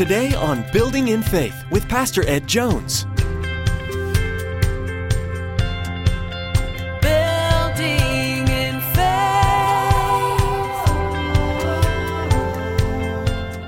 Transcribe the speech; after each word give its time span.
Today 0.00 0.32
on 0.32 0.64
Building 0.72 1.08
in 1.08 1.22
Faith 1.22 1.62
with 1.70 1.86
Pastor 1.86 2.26
Ed 2.26 2.46
Jones. 2.46 3.04
Building 7.02 8.48
in 8.48 8.80
faith. 8.94 8.98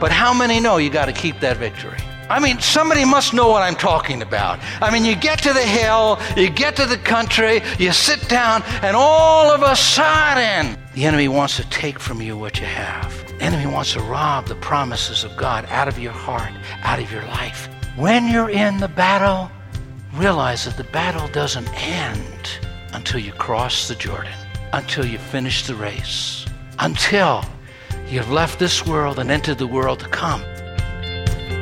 But 0.01 0.11
how 0.11 0.33
many 0.33 0.59
know 0.59 0.79
you 0.79 0.89
got 0.89 1.05
to 1.05 1.13
keep 1.13 1.39
that 1.41 1.59
victory? 1.59 1.99
I 2.31 2.41
mean, 2.41 2.59
somebody 2.61 3.05
must 3.05 3.35
know 3.35 3.49
what 3.49 3.61
I'm 3.61 3.77
talking 3.77 4.23
about. 4.23 4.59
I 4.81 4.91
mean, 4.91 5.05
you 5.05 5.15
get 5.15 5.39
to 5.43 5.53
the 5.53 5.61
hill, 5.61 6.19
you 6.35 6.49
get 6.49 6.77
to 6.77 6.87
the 6.87 6.97
country, 6.97 7.61
you 7.79 7.93
sit 7.93 8.27
down, 8.31 8.63
and 8.81 8.97
all 8.97 9.51
of 9.51 9.61
a 9.61 9.77
sudden, 9.77 10.79
the 10.95 11.05
enemy 11.05 11.29
wants 11.29 11.59
to 11.59 11.69
take 11.69 11.99
from 11.99 12.23
you 12.23 12.39
what 12.39 12.59
you 12.59 12.65
have. 12.65 13.32
Enemy 13.43 13.67
wants 13.67 13.95
to 13.95 14.01
rob 14.03 14.47
the 14.47 14.55
promises 14.55 15.25
of 15.25 15.37
God 15.37 15.67
out 15.69 15.89
of 15.89 15.99
your 15.99 16.13
heart, 16.13 16.53
out 16.85 17.01
of 17.01 17.11
your 17.11 17.25
life. 17.25 17.69
When 17.97 18.29
you're 18.29 18.51
in 18.51 18.77
the 18.79 18.87
battle, 18.87 19.51
realize 20.15 20.65
that 20.65 20.77
the 20.77 20.85
battle 20.85 21.27
doesn't 21.27 21.69
end 21.75 22.61
until 22.93 23.19
you 23.19 23.33
cross 23.33 23.89
the 23.89 23.97
Jordan, 23.97 24.33
until 24.73 25.05
you 25.05 25.19
finish 25.19 25.67
the 25.67 25.75
race, 25.75 26.47
until 26.79 27.45
you've 28.09 28.31
left 28.31 28.61
this 28.61 28.87
world 28.87 29.19
and 29.19 29.29
entered 29.29 29.59
the 29.59 29.67
world 29.67 29.99
to 29.99 30.09
come. 30.09 30.43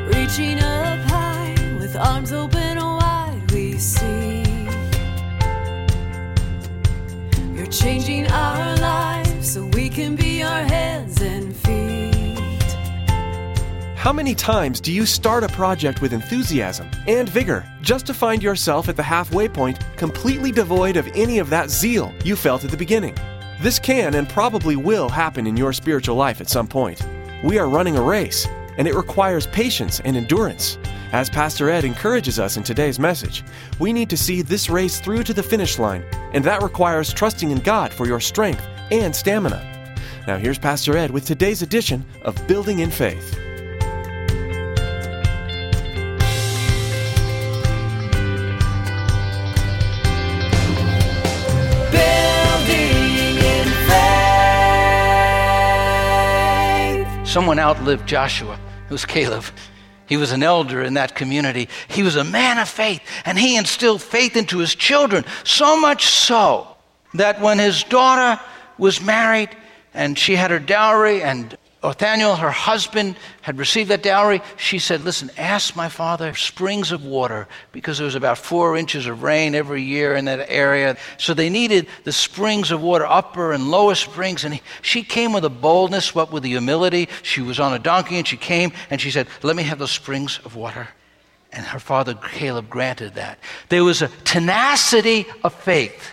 Reaching 0.07 0.59
up 0.59 0.99
high 1.09 1.57
with 1.81 1.97
arms 1.97 2.31
open 2.31 2.77
wide, 2.77 3.51
we 3.53 3.79
see. 3.79 4.43
You're 7.55 7.73
changing 7.73 8.31
our 8.31 8.77
lives 8.77 9.53
so 9.55 9.65
we 9.65 9.89
can 9.89 10.15
be 10.15 10.41
your 10.41 10.49
hands 10.49 10.90
How 14.01 14.15
many 14.15 14.35
times 14.35 14.81
do 14.81 14.95
you 14.95 15.05
start 15.05 15.45
a 15.45 15.49
project 15.49 16.01
with 16.01 16.15
enthusiasm 16.15 16.89
and 17.07 17.29
vigor 17.29 17.71
just 17.83 18.07
to 18.07 18.15
find 18.15 18.43
yourself 18.43 18.89
at 18.89 18.97
the 18.97 19.03
halfway 19.03 19.47
point 19.47 19.79
completely 19.99 20.51
devoid 20.51 20.97
of 20.97 21.07
any 21.09 21.39
of 21.39 21.51
that 21.51 21.69
zeal 21.69 22.11
you 22.25 22.35
felt 22.35 22.65
at 22.65 22.71
the 22.71 22.79
beginning? 22.79 23.15
This 23.61 23.79
can 23.79 24.15
and 24.15 24.27
probably 24.27 24.75
will 24.75 25.11
happen 25.11 25.47
in 25.47 25.55
your 25.55 25.75
spiritual 25.75 26.17
life 26.17 26.41
at 26.41 26.49
some 26.49 26.67
point. 26.67 27.03
We 27.45 27.59
are 27.59 27.69
running 27.69 27.99
a 27.99 28.03
race, 28.03 28.47
and 28.79 28.89
it 28.89 28.95
requires 28.95 29.47
patience 29.49 30.01
and 30.01 30.17
endurance. 30.17 30.79
As 31.13 31.29
Pastor 31.29 31.69
Ed 31.69 31.85
encourages 31.85 32.39
us 32.39 32.57
in 32.57 32.63
today's 32.63 32.99
message, 32.99 33.45
we 33.79 33.93
need 33.93 34.09
to 34.09 34.17
see 34.17 34.41
this 34.41 34.71
race 34.71 34.99
through 34.99 35.25
to 35.25 35.35
the 35.35 35.43
finish 35.43 35.79
line, 35.79 36.05
and 36.33 36.43
that 36.45 36.63
requires 36.63 37.13
trusting 37.13 37.51
in 37.51 37.59
God 37.59 37.93
for 37.93 38.07
your 38.07 38.21
strength 38.21 38.67
and 38.91 39.15
stamina. 39.15 39.63
Now, 40.27 40.39
here's 40.39 40.59
Pastor 40.59 40.97
Ed 40.97 41.11
with 41.11 41.27
today's 41.27 41.61
edition 41.61 42.03
of 42.23 42.47
Building 42.47 42.79
in 42.79 42.91
Faith. 42.91 43.39
Someone 57.31 57.61
outlived 57.61 58.09
Joshua. 58.09 58.59
It 58.87 58.93
was 58.93 59.05
Caleb. 59.05 59.45
He 60.09 60.17
was 60.17 60.33
an 60.33 60.43
elder 60.43 60.83
in 60.83 60.95
that 60.95 61.15
community. 61.15 61.69
He 61.87 62.03
was 62.03 62.17
a 62.17 62.25
man 62.25 62.59
of 62.59 62.69
faith, 62.69 63.01
and 63.25 63.39
he 63.39 63.57
instilled 63.57 64.03
faith 64.03 64.37
into 64.37 64.59
his 64.59 64.75
children, 64.75 65.25
so 65.45 65.81
much 65.81 66.07
so 66.07 66.67
that 67.15 67.41
when 67.41 67.61
his 67.61 67.85
daughter 67.85 68.43
was 68.79 69.01
married 69.01 69.51
and 69.95 70.19
she 70.19 70.35
had 70.35 70.51
her 70.51 70.59
dowry, 70.59 71.23
and 71.23 71.57
Othniel, 71.83 72.37
her 72.37 72.51
husband, 72.51 73.17
had 73.41 73.57
received 73.57 73.89
that 73.89 74.03
dowry, 74.03 74.43
she 74.59 74.79
said, 74.79 75.03
Listen, 75.03 75.31
ask 75.39 75.75
my 75.75 75.89
father 75.89 76.35
springs 76.35 76.93
of 76.93 77.07
water, 77.07 77.49
because 77.73 77.97
there 77.97 78.05
was 78.05 78.15
about 78.15 78.37
four 78.37 78.77
inches 78.77 79.07
of 79.07 79.23
rain 79.23 79.55
every 79.55 79.83
year 79.83 80.15
in 80.15 80.27
that 80.27 80.51
area. 80.51 80.99
So 81.17 81.33
they 81.33 81.49
needed 81.49 81.87
the 82.05 82.13
springs 82.13 82.71
of 82.71 82.83
water, 82.83 83.07
upper 83.07 83.53
and 83.53 83.71
lower 83.71 83.95
springs. 83.95 84.45
And 84.45 84.61
she 84.83 85.03
came 85.03 85.33
with 85.33 85.45
a 85.47 85.51
boldness, 85.51 86.15
what 86.15 86.31
with 86.31 86.43
the 86.43 86.51
humility. 86.51 87.09
She 87.23 87.41
was 87.41 87.59
on 87.59 87.73
a 87.73 87.79
donkey 87.79 88.19
and 88.19 88.29
she 88.29 88.37
came 88.37 88.73
and 88.91 89.01
she 89.01 89.11
said, 89.11 89.27
Let 89.43 89.57
me 89.57 89.63
have 89.63 89.79
those 89.79 89.91
springs 89.91 90.39
of 90.45 90.57
water. 90.57 90.89
And 91.51 91.65
her 91.65 91.81
father 91.81 92.15
Caleb 92.15 92.69
granted 92.69 93.15
that. 93.15 93.39
There 93.71 93.85
was 93.85 94.03
a 94.03 94.09
tenacity 94.25 95.27
of 95.43 95.55
faith. 95.55 96.13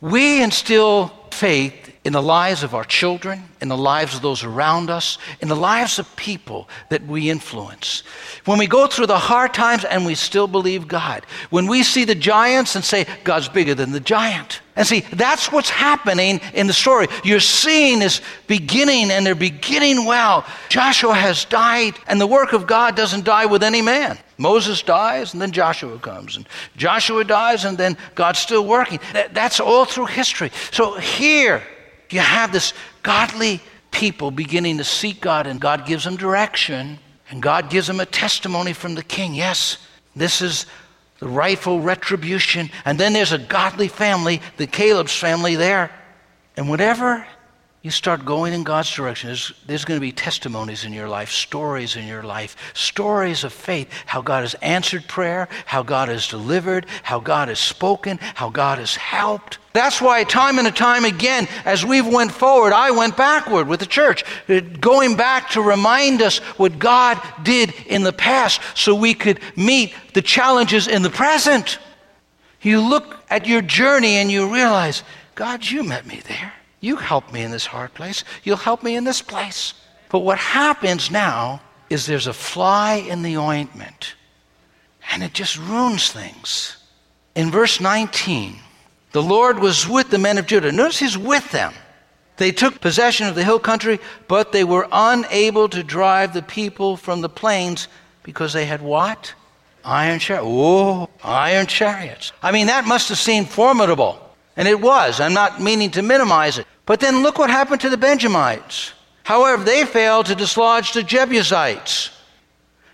We 0.00 0.40
instill 0.40 1.08
faith 1.32 1.83
in 2.04 2.12
the 2.12 2.22
lives 2.22 2.62
of 2.62 2.74
our 2.74 2.84
children, 2.84 3.42
in 3.62 3.68
the 3.68 3.76
lives 3.76 4.14
of 4.14 4.20
those 4.20 4.44
around 4.44 4.90
us, 4.90 5.16
in 5.40 5.48
the 5.48 5.56
lives 5.56 5.98
of 5.98 6.16
people 6.16 6.68
that 6.90 7.02
we 7.06 7.30
influence. 7.30 8.02
When 8.44 8.58
we 8.58 8.66
go 8.66 8.86
through 8.86 9.06
the 9.06 9.18
hard 9.18 9.54
times 9.54 9.84
and 9.84 10.04
we 10.04 10.14
still 10.14 10.46
believe 10.46 10.86
God, 10.86 11.24
when 11.48 11.66
we 11.66 11.82
see 11.82 12.04
the 12.04 12.14
giants 12.14 12.76
and 12.76 12.84
say, 12.84 13.06
God's 13.24 13.48
bigger 13.48 13.74
than 13.74 13.92
the 13.92 14.00
giant. 14.00 14.60
And 14.76 14.86
see, 14.86 15.00
that's 15.12 15.50
what's 15.50 15.70
happening 15.70 16.40
in 16.52 16.66
the 16.66 16.72
story. 16.74 17.06
You're 17.22 17.40
seeing 17.40 18.00
this 18.00 18.20
beginning, 18.48 19.10
and 19.10 19.24
they're 19.24 19.34
beginning 19.36 20.04
well. 20.04 20.44
Joshua 20.68 21.14
has 21.14 21.44
died, 21.44 21.94
and 22.06 22.20
the 22.20 22.26
work 22.26 22.52
of 22.52 22.66
God 22.66 22.96
doesn't 22.96 23.24
die 23.24 23.46
with 23.46 23.62
any 23.62 23.80
man. 23.80 24.18
Moses 24.36 24.82
dies, 24.82 25.32
and 25.32 25.40
then 25.40 25.52
Joshua 25.52 25.98
comes. 26.00 26.36
And 26.36 26.46
Joshua 26.76 27.24
dies, 27.24 27.64
and 27.64 27.78
then 27.78 27.96
God's 28.16 28.40
still 28.40 28.66
working. 28.66 28.98
That- 29.12 29.32
That's 29.32 29.60
all 29.60 29.84
through 29.84 30.06
history. 30.06 30.50
So 30.72 30.94
here, 30.94 31.62
you 32.14 32.20
have 32.20 32.52
this 32.52 32.72
godly 33.02 33.60
people 33.90 34.30
beginning 34.30 34.78
to 34.78 34.84
seek 34.84 35.20
God, 35.20 35.46
and 35.46 35.60
God 35.60 35.86
gives 35.86 36.04
them 36.04 36.16
direction, 36.16 36.98
and 37.30 37.42
God 37.42 37.70
gives 37.70 37.86
them 37.88 38.00
a 38.00 38.06
testimony 38.06 38.72
from 38.72 38.94
the 38.94 39.02
king. 39.02 39.34
Yes, 39.34 39.78
this 40.14 40.40
is 40.40 40.66
the 41.18 41.28
rightful 41.28 41.80
retribution. 41.80 42.70
And 42.84 42.98
then 42.98 43.12
there's 43.12 43.32
a 43.32 43.38
godly 43.38 43.88
family, 43.88 44.40
the 44.56 44.66
Caleb's 44.66 45.14
family 45.14 45.56
there. 45.56 45.90
And 46.56 46.68
whatever 46.68 47.26
you 47.84 47.90
start 47.90 48.24
going 48.24 48.54
in 48.54 48.62
God's 48.62 48.90
direction, 48.90 49.28
there's, 49.28 49.52
there's 49.66 49.84
going 49.84 50.00
to 50.00 50.00
be 50.00 50.10
testimonies 50.10 50.86
in 50.86 50.94
your 50.94 51.06
life, 51.06 51.30
stories 51.30 51.96
in 51.96 52.06
your 52.06 52.22
life, 52.22 52.56
stories 52.72 53.44
of 53.44 53.52
faith, 53.52 53.92
how 54.06 54.22
God 54.22 54.40
has 54.40 54.54
answered 54.62 55.06
prayer, 55.06 55.50
how 55.66 55.82
God 55.82 56.08
has 56.08 56.26
delivered, 56.26 56.86
how 57.02 57.20
God 57.20 57.48
has 57.48 57.58
spoken, 57.60 58.16
how 58.36 58.48
God 58.48 58.78
has 58.78 58.96
helped. 58.96 59.58
That's 59.74 60.00
why 60.00 60.24
time 60.24 60.58
and 60.58 60.74
time 60.74 61.04
again, 61.04 61.46
as 61.66 61.84
we've 61.84 62.06
went 62.06 62.32
forward, 62.32 62.72
I 62.72 62.90
went 62.90 63.18
backward 63.18 63.68
with 63.68 63.80
the 63.80 63.86
church, 63.86 64.24
uh, 64.48 64.60
going 64.60 65.14
back 65.14 65.50
to 65.50 65.60
remind 65.60 66.22
us 66.22 66.38
what 66.56 66.78
God 66.78 67.20
did 67.42 67.74
in 67.86 68.02
the 68.02 68.14
past 68.14 68.62
so 68.74 68.94
we 68.94 69.12
could 69.12 69.40
meet 69.56 69.94
the 70.14 70.22
challenges 70.22 70.88
in 70.88 71.02
the 71.02 71.10
present. 71.10 71.78
You 72.62 72.80
look 72.80 73.18
at 73.28 73.46
your 73.46 73.60
journey 73.60 74.14
and 74.14 74.32
you 74.32 74.50
realize, 74.50 75.02
God, 75.34 75.66
you 75.66 75.84
met 75.84 76.06
me 76.06 76.22
there. 76.26 76.54
You 76.84 76.96
helped 76.96 77.32
me 77.32 77.40
in 77.40 77.50
this 77.50 77.64
hard 77.64 77.94
place. 77.94 78.24
You'll 78.42 78.58
help 78.58 78.82
me 78.82 78.94
in 78.94 79.04
this 79.04 79.22
place. 79.22 79.72
But 80.10 80.18
what 80.18 80.36
happens 80.36 81.10
now 81.10 81.62
is 81.88 82.04
there's 82.04 82.26
a 82.26 82.34
fly 82.34 82.96
in 82.96 83.22
the 83.22 83.38
ointment, 83.38 84.14
and 85.10 85.22
it 85.22 85.32
just 85.32 85.56
ruins 85.56 86.12
things. 86.12 86.76
In 87.34 87.50
verse 87.50 87.80
19, 87.80 88.56
the 89.12 89.22
Lord 89.22 89.60
was 89.60 89.88
with 89.88 90.10
the 90.10 90.18
men 90.18 90.36
of 90.36 90.46
Judah. 90.46 90.72
Notice 90.72 90.98
he's 90.98 91.16
with 91.16 91.50
them. 91.52 91.72
They 92.36 92.52
took 92.52 92.82
possession 92.82 93.28
of 93.28 93.34
the 93.34 93.44
hill 93.44 93.58
country, 93.58 93.98
but 94.28 94.52
they 94.52 94.64
were 94.64 94.86
unable 94.92 95.70
to 95.70 95.82
drive 95.82 96.34
the 96.34 96.42
people 96.42 96.98
from 96.98 97.22
the 97.22 97.30
plains 97.30 97.88
because 98.24 98.52
they 98.52 98.66
had 98.66 98.82
what? 98.82 99.32
Iron 99.86 100.18
chariots. 100.18 100.46
Oh, 100.46 101.08
iron 101.22 101.66
chariots. 101.66 102.32
I 102.42 102.52
mean, 102.52 102.66
that 102.66 102.84
must 102.86 103.08
have 103.08 103.18
seemed 103.18 103.48
formidable. 103.48 104.20
And 104.56 104.68
it 104.68 104.80
was. 104.80 105.18
I'm 105.18 105.34
not 105.34 105.62
meaning 105.62 105.90
to 105.92 106.02
minimize 106.02 106.58
it. 106.58 106.66
But 106.86 107.00
then 107.00 107.22
look 107.22 107.38
what 107.38 107.50
happened 107.50 107.80
to 107.82 107.90
the 107.90 107.96
Benjamites. 107.96 108.92
However, 109.22 109.64
they 109.64 109.84
failed 109.84 110.26
to 110.26 110.34
dislodge 110.34 110.92
the 110.92 111.02
Jebusites. 111.02 112.10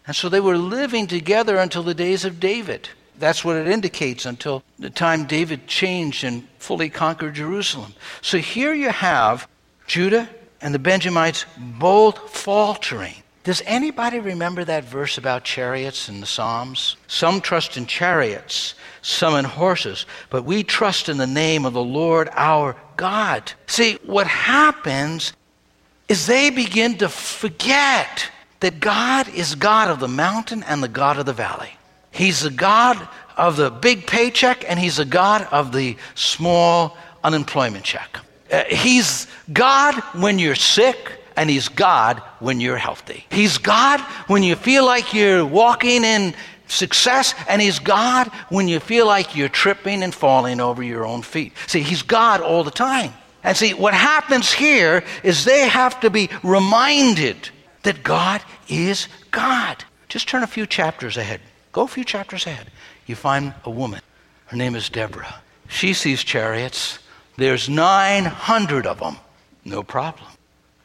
And 0.07 0.15
so 0.15 0.29
they 0.29 0.41
were 0.41 0.57
living 0.57 1.07
together 1.07 1.57
until 1.57 1.83
the 1.83 1.95
days 1.95 2.25
of 2.25 2.41
David. 2.41 2.89
That's 3.19 3.45
what 3.45 3.57
it 3.57 3.69
indicates 3.69 4.25
until 4.25 4.63
the 4.79 4.91
time 4.91 5.27
David 5.27 5.67
changed 5.67 6.25
and 6.25 6.49
fully 6.59 6.89
conquered 6.89 7.35
Jerusalem. 7.35 7.95
So 8.23 8.39
here 8.39 8.73
you 8.73 8.91
have 8.91 9.47
Judah 9.87 10.29
and 10.61 10.73
the 10.73 10.79
Benjamites 10.79 11.45
both 11.59 12.31
faltering. 12.31 13.15
Does 13.43 13.63
anybody 13.65 14.19
remember 14.19 14.65
that 14.65 14.85
verse 14.85 15.17
about 15.17 15.45
chariots 15.45 16.11
in 16.11 16.21
the 16.21 16.27
Psalms? 16.27 16.97
Some 17.07 17.41
trust 17.41 17.79
in 17.79 17.87
chariots, 17.87 18.75
some 19.01 19.35
in 19.35 19.47
horses, 19.47 20.05
but 20.29 20.45
we 20.45 20.63
trust 20.63 21.09
in 21.09 21.17
the 21.17 21.27
name 21.27 21.65
of 21.65 21.73
the 21.73 21.83
Lord 21.83 22.29
our 22.33 22.77
God. 22.99 23.53
See, 23.67 23.99
what 24.05 24.27
happens 24.27 25.33
is 26.09 26.27
they 26.27 26.51
begin 26.51 26.99
to 26.99 27.09
forget 27.09 28.31
that 28.61 28.79
God 28.79 29.27
is 29.31 29.55
God 29.55 29.89
of 29.89 30.01
the 30.01 30.09
mountain 30.09 30.63
and 30.65 30.83
the 30.83 30.89
God 30.89 31.19
of 31.19 31.25
the 31.25 31.33
valley. 31.33 31.71
He's 32.11 32.41
the 32.41 32.51
God 32.51 33.09
of 33.39 33.57
the 33.57 33.71
big 33.71 34.07
paycheck 34.07 34.69
and 34.69 34.79
he's 34.79 34.99
the 34.99 35.07
God 35.07 35.49
of 35.51 35.73
the 35.73 35.97
small 36.15 36.99
unemployment 37.25 37.85
check. 37.85 38.19
Uh, 38.53 38.65
he's 38.65 39.29
God 39.51 39.95
when 40.15 40.39
you're 40.39 40.55
sick 40.55 41.20
and 41.41 41.49
He's 41.49 41.71
God 41.71 42.19
when 42.39 42.61
you're 42.61 42.77
healthy. 42.77 43.25
He's 43.31 43.57
God 43.57 43.99
when 44.27 44.43
you 44.43 44.57
feel 44.57 44.85
like 44.85 45.15
you're 45.15 45.43
walking 45.43 46.05
in 46.05 46.35
success, 46.67 47.35
and 47.49 47.63
He's 47.63 47.79
God 47.79 48.29
when 48.51 48.69
you 48.69 48.79
feel 48.79 49.07
like 49.07 49.35
you're 49.35 49.49
tripping 49.49 50.03
and 50.03 50.15
falling 50.15 50.61
over 50.61 50.83
your 50.83 51.07
own 51.07 51.23
feet. 51.23 51.55
See, 51.67 51.81
He's 51.81 52.03
God 52.03 52.43
all 52.43 52.63
the 52.63 52.71
time. 52.71 53.15
And 53.43 53.57
see, 53.57 53.73
what 53.73 53.95
happens 53.95 54.53
here 54.53 55.03
is 55.23 55.47
they 55.47 55.67
have 55.67 55.99
to 56.01 56.11
be 56.11 56.29
reminded 56.43 57.49
that 57.85 58.03
God 58.03 58.43
is 58.69 59.09
God. 59.31 59.83
Just 60.11 60.29
turn 60.29 60.43
a 60.43 60.47
few 60.47 60.67
chapters 60.67 61.17
ahead. 61.17 61.41
Go 61.73 61.85
a 61.85 61.89
few 61.89 62.05
chapters 62.05 62.47
ahead. 62.47 62.67
You 63.07 63.15
find 63.15 63.55
a 63.65 63.71
woman. 63.71 64.03
Her 64.49 64.59
name 64.59 64.75
is 64.75 64.91
Deborah. 64.91 65.37
She 65.69 65.95
sees 65.95 66.23
chariots. 66.23 66.99
There's 67.39 67.67
900 67.67 68.87
of 68.87 68.99
them. 68.99 69.17
No 69.65 69.83
problem. 69.83 70.29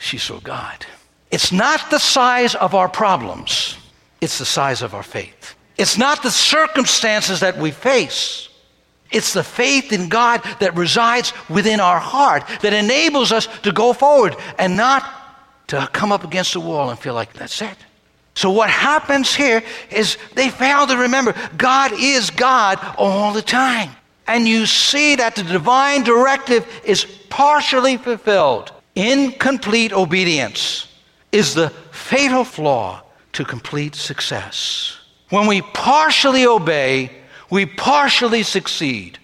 She 0.05 0.19
saw 0.19 0.39
God. 0.39 0.85
It's 1.31 1.51
not 1.51 1.89
the 1.89 1.97
size 1.97 2.53
of 2.53 2.75
our 2.75 2.87
problems, 2.87 3.75
it's 4.21 4.37
the 4.37 4.45
size 4.45 4.83
of 4.83 4.93
our 4.93 5.01
faith. 5.01 5.55
It's 5.77 5.97
not 5.97 6.21
the 6.21 6.29
circumstances 6.29 7.39
that 7.39 7.57
we 7.57 7.71
face. 7.71 8.49
It's 9.11 9.33
the 9.33 9.43
faith 9.43 9.91
in 9.91 10.07
God 10.07 10.43
that 10.59 10.75
resides 10.75 11.33
within 11.49 11.79
our 11.79 11.99
heart 11.99 12.43
that 12.61 12.71
enables 12.71 13.31
us 13.31 13.47
to 13.63 13.71
go 13.71 13.93
forward 13.93 14.35
and 14.59 14.77
not 14.77 15.03
to 15.67 15.89
come 15.91 16.11
up 16.11 16.23
against 16.23 16.53
the 16.53 16.59
wall 16.59 16.91
and 16.91 16.99
feel 16.99 17.15
like 17.15 17.33
that's 17.33 17.63
it. 17.63 17.77
So, 18.35 18.51
what 18.51 18.69
happens 18.69 19.33
here 19.33 19.63
is 19.89 20.19
they 20.35 20.49
fail 20.49 20.85
to 20.85 20.97
remember 20.97 21.33
God 21.57 21.93
is 21.93 22.29
God 22.29 22.77
all 22.99 23.33
the 23.33 23.41
time. 23.41 23.89
And 24.27 24.47
you 24.47 24.67
see 24.67 25.15
that 25.15 25.35
the 25.35 25.43
divine 25.43 26.03
directive 26.03 26.67
is 26.83 27.05
partially 27.05 27.97
fulfilled. 27.97 28.71
Incomplete 28.95 29.91
obedience 29.91 30.87
is 31.31 31.53
the 31.53 31.69
fatal 31.91 32.43
flaw 32.43 33.03
to 33.33 33.43
complete 33.43 33.95
success. 33.95 34.97
When 35.29 35.47
we 35.47 35.61
partially 35.61 36.45
obey, 36.45 37.11
we 37.49 37.65
partially 37.65 38.43
succeed. 38.43 39.19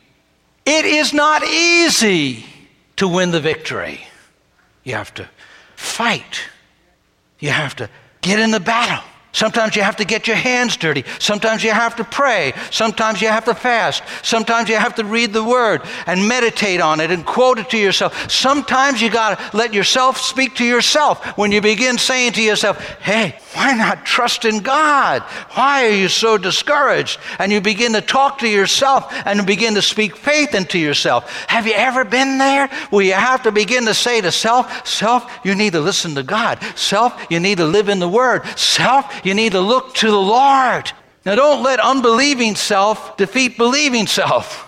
It 0.66 0.86
is 0.86 1.14
not 1.14 1.44
easy 1.44 2.46
to 2.98 3.08
win 3.08 3.32
the 3.32 3.40
victory. 3.40 4.02
You 4.84 4.96
have 4.96 5.14
to 5.16 5.30
fight, 5.76 6.42
you 7.40 7.50
have 7.50 7.76
to 7.78 7.90
get 8.22 8.40
in 8.40 8.52
the 8.52 8.60
battle. 8.60 9.04
Sometimes 9.34 9.76
you 9.76 9.82
have 9.82 9.96
to 9.98 10.06
get 10.06 10.28
your 10.28 10.36
hands 10.36 10.76
dirty. 10.78 11.04
Sometimes 11.20 11.64
you 11.64 11.72
have 11.72 11.96
to 11.96 12.04
pray. 12.04 12.54
Sometimes 12.70 13.22
you 13.22 13.30
have 13.30 13.46
to 13.46 13.56
fast. 13.56 14.04
Sometimes 14.24 14.70
you 14.70 14.76
have 14.76 14.96
to 14.96 15.06
read 15.06 15.34
the 15.34 15.44
word 15.44 15.82
and 16.06 16.28
meditate 16.28 16.82
on 16.82 17.00
it 17.00 17.12
and 17.12 17.26
quote 17.26 17.58
it 17.58 17.70
to 17.70 17.78
yourself. 17.78 18.30
Sometimes 18.30 19.02
you 19.02 19.10
got 19.10 19.40
to 19.40 19.58
let 19.58 19.74
yourself 19.74 20.18
speak 20.18 20.56
to 20.56 20.66
yourself 20.66 21.38
when 21.38 21.52
you 21.52 21.62
begin 21.62 21.98
saying 21.98 22.34
to 22.34 22.42
yourself, 22.42 22.78
hey, 23.00 23.38
why 23.54 23.74
not 23.74 24.06
trust 24.06 24.46
in 24.46 24.60
God? 24.60 25.22
Why 25.54 25.88
are 25.88 25.96
you 25.96 26.08
so 26.08 26.38
discouraged? 26.38 27.20
And 27.40 27.52
you 27.52 27.62
begin 27.62 27.94
to 27.94 28.02
talk 28.02 28.40
to 28.40 28.48
yourself 28.48 29.14
and 29.26 29.46
begin 29.46 29.76
to 29.76 29.82
speak 29.82 30.16
faith 30.16 30.56
into 30.56 30.78
yourself. 30.78 31.46
Have 31.48 31.68
you 31.68 31.74
ever 31.74 32.06
been 32.06 32.38
there 32.38 32.68
where 32.90 33.06
you 33.06 33.14
have 33.14 33.44
to 33.44 33.52
begin 33.52 33.86
to 33.86 33.94
say 33.94 34.22
to 34.22 34.32
self, 34.32 34.86
self, 34.88 35.40
you 35.44 35.56
need 35.56 35.74
to 35.74 35.80
listen 35.80 36.16
to 36.16 36.24
God. 36.24 36.62
Self, 36.76 37.28
you 37.30 37.40
need 37.40 37.58
to 37.58 37.66
live 37.66 37.90
in 37.90 38.00
the 38.00 38.10
word. 38.10 38.46
Self, 38.58 39.21
you 39.26 39.34
need 39.34 39.54
to 39.54 39.62
look 39.62 39.96
to 39.96 40.08
the 40.08 40.22
Lord. 40.22 40.92
Now, 41.26 41.36
don't 41.36 41.64
let 41.64 41.80
unbelieving 41.80 42.56
self 42.56 43.16
defeat 43.18 43.58
believing 43.58 44.08
self. 44.08 44.68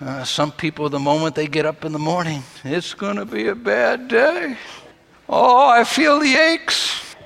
Uh, 0.00 0.22
some 0.22 0.52
people, 0.52 0.88
the 0.88 0.98
moment 0.98 1.34
they 1.34 1.46
get 1.46 1.66
up 1.66 1.84
in 1.84 1.92
the 1.92 1.98
morning, 1.98 2.42
it's 2.62 2.94
going 2.94 3.16
to 3.16 3.24
be 3.24 3.48
a 3.48 3.54
bad 3.54 4.06
day. 4.08 4.56
Oh, 5.28 5.68
I 5.68 5.84
feel 5.84 6.20
the 6.20 6.34
aches. 6.34 7.16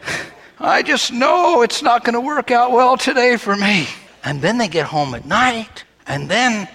I 0.59 0.83
just 0.83 1.13
know 1.13 1.63
it's 1.63 1.83
not 1.83 2.05
going 2.05 2.15
to 2.15 2.21
work 2.21 2.51
out 2.51 2.73
well 2.73 2.97
today 2.97 3.37
for 3.37 3.57
me. 3.57 3.89
And 4.25 4.41
then 4.41 4.59
they 4.59 4.69
get 4.69 4.87
home 4.87 5.15
at 5.15 5.27
night, 5.27 5.85
and 6.07 6.31
then 6.31 6.69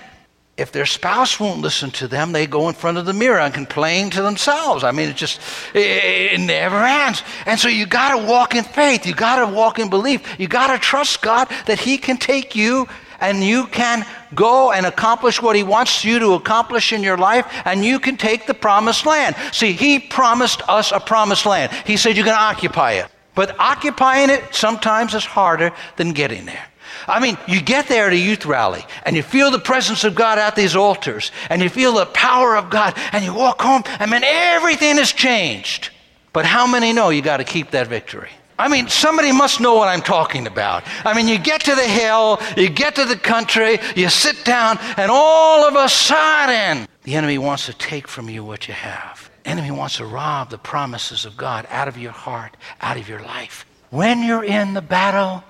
if 0.57 0.71
their 0.71 0.87
spouse 0.87 1.39
won't 1.39 1.61
listen 1.61 1.91
to 1.91 2.07
them, 2.07 2.31
they 2.31 2.47
go 2.47 2.67
in 2.67 2.73
front 2.73 2.97
of 2.97 3.05
the 3.05 3.13
mirror 3.13 3.39
and 3.39 3.53
complain 3.53 4.09
to 4.09 4.23
themselves. 4.23 4.83
I 4.83 4.91
mean, 4.91 5.09
it 5.09 5.15
just, 5.15 5.39
it, 5.75 6.39
never 6.39 6.83
ends. 6.83 7.21
And 7.45 7.59
so 7.59 7.67
you 7.67 7.85
got 7.85 8.19
to 8.19 8.25
walk 8.25 8.55
in 8.55 8.63
faith. 8.63 9.05
You 9.05 9.13
got 9.13 9.45
to 9.45 9.53
walk 9.53 9.77
in 9.77 9.89
belief. 9.89 10.39
You 10.39 10.47
got 10.47 10.73
to 10.73 10.79
trust 10.79 11.21
God 11.21 11.47
that 11.67 11.79
He 11.79 11.99
can 11.99 12.17
take 12.17 12.55
you 12.55 12.87
and 13.19 13.43
you 13.43 13.67
can 13.67 14.05
go 14.33 14.71
and 14.71 14.85
accomplish 14.85 15.41
what 15.41 15.55
He 15.55 15.63
wants 15.63 16.03
you 16.03 16.19
to 16.19 16.33
accomplish 16.33 16.93
in 16.93 17.01
your 17.01 17.17
life, 17.17 17.47
and 17.65 17.83
you 17.83 17.99
can 17.99 18.15
take 18.15 18.45
the 18.45 18.53
promised 18.53 19.07
land. 19.07 19.35
See, 19.51 19.73
He 19.73 19.99
promised 19.99 20.61
us 20.69 20.91
a 20.91 20.99
promised 20.99 21.45
land. 21.45 21.71
He 21.85 21.97
said 21.97 22.15
you're 22.15 22.25
going 22.25 22.37
to 22.37 22.43
occupy 22.43 22.93
it. 22.93 23.07
But 23.33 23.59
occupying 23.59 24.29
it 24.29 24.53
sometimes 24.53 25.13
is 25.13 25.25
harder 25.25 25.71
than 25.95 26.11
getting 26.13 26.45
there. 26.45 26.65
I 27.07 27.19
mean, 27.19 27.37
you 27.47 27.61
get 27.61 27.87
there 27.87 28.07
at 28.07 28.13
a 28.13 28.17
youth 28.17 28.45
rally 28.45 28.85
and 29.05 29.15
you 29.15 29.23
feel 29.23 29.49
the 29.49 29.59
presence 29.59 30.03
of 30.03 30.13
God 30.13 30.37
at 30.37 30.55
these 30.55 30.75
altars 30.75 31.31
and 31.49 31.61
you 31.61 31.69
feel 31.69 31.93
the 31.93 32.05
power 32.07 32.57
of 32.57 32.69
God 32.69 32.93
and 33.13 33.23
you 33.23 33.33
walk 33.33 33.61
home 33.61 33.83
and 33.99 34.11
man, 34.11 34.23
everything 34.25 34.97
has 34.97 35.11
changed. 35.11 35.89
But 36.33 36.45
how 36.45 36.67
many 36.67 36.91
know 36.93 37.09
you 37.09 37.21
got 37.21 37.37
to 37.37 37.43
keep 37.43 37.71
that 37.71 37.87
victory? 37.87 38.29
I 38.59 38.67
mean, 38.67 38.87
somebody 38.87 39.31
must 39.31 39.61
know 39.61 39.75
what 39.75 39.87
I'm 39.87 40.01
talking 40.01 40.47
about. 40.47 40.83
I 41.05 41.13
mean, 41.13 41.27
you 41.27 41.37
get 41.37 41.61
to 41.61 41.75
the 41.75 41.87
hill, 41.87 42.41
you 42.57 42.69
get 42.69 42.95
to 42.95 43.05
the 43.05 43.15
country, 43.15 43.77
you 43.95 44.09
sit 44.09 44.43
down, 44.45 44.79
and 44.97 45.11
all 45.11 45.67
of 45.67 45.75
a 45.75 45.87
sudden, 45.87 46.87
the 47.03 47.15
enemy 47.15 47.37
wants 47.37 47.67
to 47.67 47.73
take 47.73 48.07
from 48.07 48.29
you 48.29 48.43
what 48.43 48.67
you 48.67 48.73
have. 48.73 49.29
The 49.43 49.51
enemy 49.51 49.71
wants 49.71 49.97
to 49.97 50.05
rob 50.05 50.49
the 50.49 50.57
promises 50.57 51.23
of 51.23 51.37
God 51.37 51.67
out 51.69 51.87
of 51.87 51.97
your 51.97 52.11
heart, 52.11 52.57
out 52.81 52.97
of 52.97 53.07
your 53.07 53.21
life. 53.21 53.65
When 53.91 54.23
you're 54.23 54.43
in 54.43 54.73
the 54.73 54.81
battle, 54.81 55.43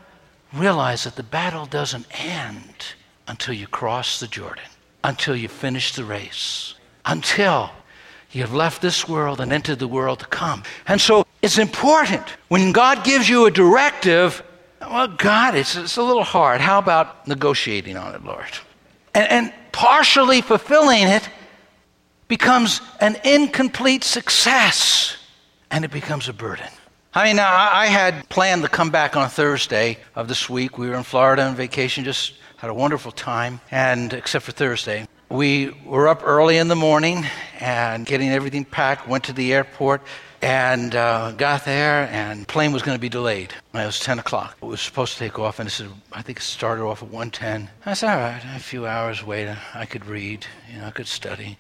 realize 0.60 1.04
that 1.04 1.16
the 1.16 1.24
battle 1.24 1.66
doesn't 1.66 2.08
end 2.12 2.96
until 3.28 3.54
you 3.54 3.68
cross 3.68 4.20
the 4.20 4.28
Jordan, 4.28 4.64
until 5.04 5.36
you 5.36 5.48
finish 5.48 5.94
the 5.94 6.04
race, 6.04 6.76
until 7.06 7.72
you've 8.32 8.54
left 8.54 8.82
this 8.82 9.08
world 9.08 9.40
and 9.40 9.52
entered 9.52 9.80
the 9.80 9.88
world 9.88 10.20
to 10.20 10.26
come. 10.28 10.64
And 10.88 11.00
so 11.00 11.26
it's 11.42 11.58
important 11.58 12.24
when 12.48 12.72
God 12.72 13.04
gives 13.04 13.28
you 13.30 13.46
a 13.46 13.52
directive. 13.52 14.44
Well, 14.82 15.08
God, 15.08 15.56
it's, 15.56 15.76
it's 15.76 15.98
a 15.98 16.04
little 16.04 16.24
hard. 16.24 16.62
How 16.62 16.80
about 16.80 17.28
negotiating 17.28 17.98
on 17.98 18.16
it, 18.16 18.24
Lord? 18.24 18.46
And, 19.14 19.30
and 19.30 19.54
partially 19.72 20.42
fulfilling 20.42 21.08
it 21.08 21.30
becomes 22.28 22.82
an 23.00 23.18
incomplete 23.24 24.04
success 24.04 25.18
and 25.72 25.86
it 25.86 25.92
becomes 25.92 26.28
a 26.28 26.34
burden. 26.34 26.68
I 27.14 27.24
mean, 27.26 27.40
I 27.40 27.86
had 27.88 28.28
planned 28.30 28.62
to 28.64 28.70
come 28.70 28.90
back 28.92 29.16
on 29.16 29.30
Thursday 29.30 29.98
of 30.16 30.28
this 30.28 30.50
week. 30.50 30.78
We 30.78 30.90
were 30.90 30.96
in 30.96 31.04
Florida 31.04 31.44
on 31.44 31.56
vacation, 31.56 32.04
just 32.04 32.34
had 32.58 32.70
a 32.70 32.74
wonderful 32.74 33.12
time, 33.12 33.62
and 33.72 34.14
except 34.14 34.46
for 34.46 34.52
Thursday. 34.52 35.08
We 35.30 35.72
were 35.86 36.08
up 36.08 36.22
early 36.24 36.58
in 36.58 36.68
the 36.68 36.76
morning 36.76 37.26
and 37.60 38.06
getting 38.06 38.30
everything 38.30 38.66
packed, 38.66 39.08
went 39.08 39.24
to 39.26 39.34
the 39.34 39.54
airport, 39.54 40.02
and 40.42 40.96
uh, 40.96 41.32
got 41.32 41.66
there, 41.66 42.08
and 42.12 42.48
plane 42.48 42.72
was 42.72 42.84
going 42.84 42.96
to 42.96 43.02
be 43.02 43.10
delayed. 43.10 43.54
It 43.74 43.86
was 43.86 44.00
10 44.00 44.20
o'clock. 44.20 44.58
It 44.62 44.66
was 44.66 44.82
supposed 44.82 45.14
to 45.14 45.20
take 45.20 45.40
off, 45.40 45.60
and 45.60 45.68
it 45.68 45.82
I 46.12 46.22
think 46.22 46.40
it 46.40 46.44
started 46.44 46.84
off 46.84 47.02
at 47.02 47.10
1:10. 47.10 47.70
I 47.86 47.94
said, 47.94 48.14
all 48.14 48.20
right, 48.20 48.42
a 48.56 48.60
few 48.60 48.86
hours 48.86 49.24
wait, 49.24 49.54
I 49.74 49.86
could 49.86 50.06
read, 50.06 50.46
you 50.72 50.80
know, 50.80 50.88
I 50.88 50.92
could 50.92 51.08
study, 51.08 51.58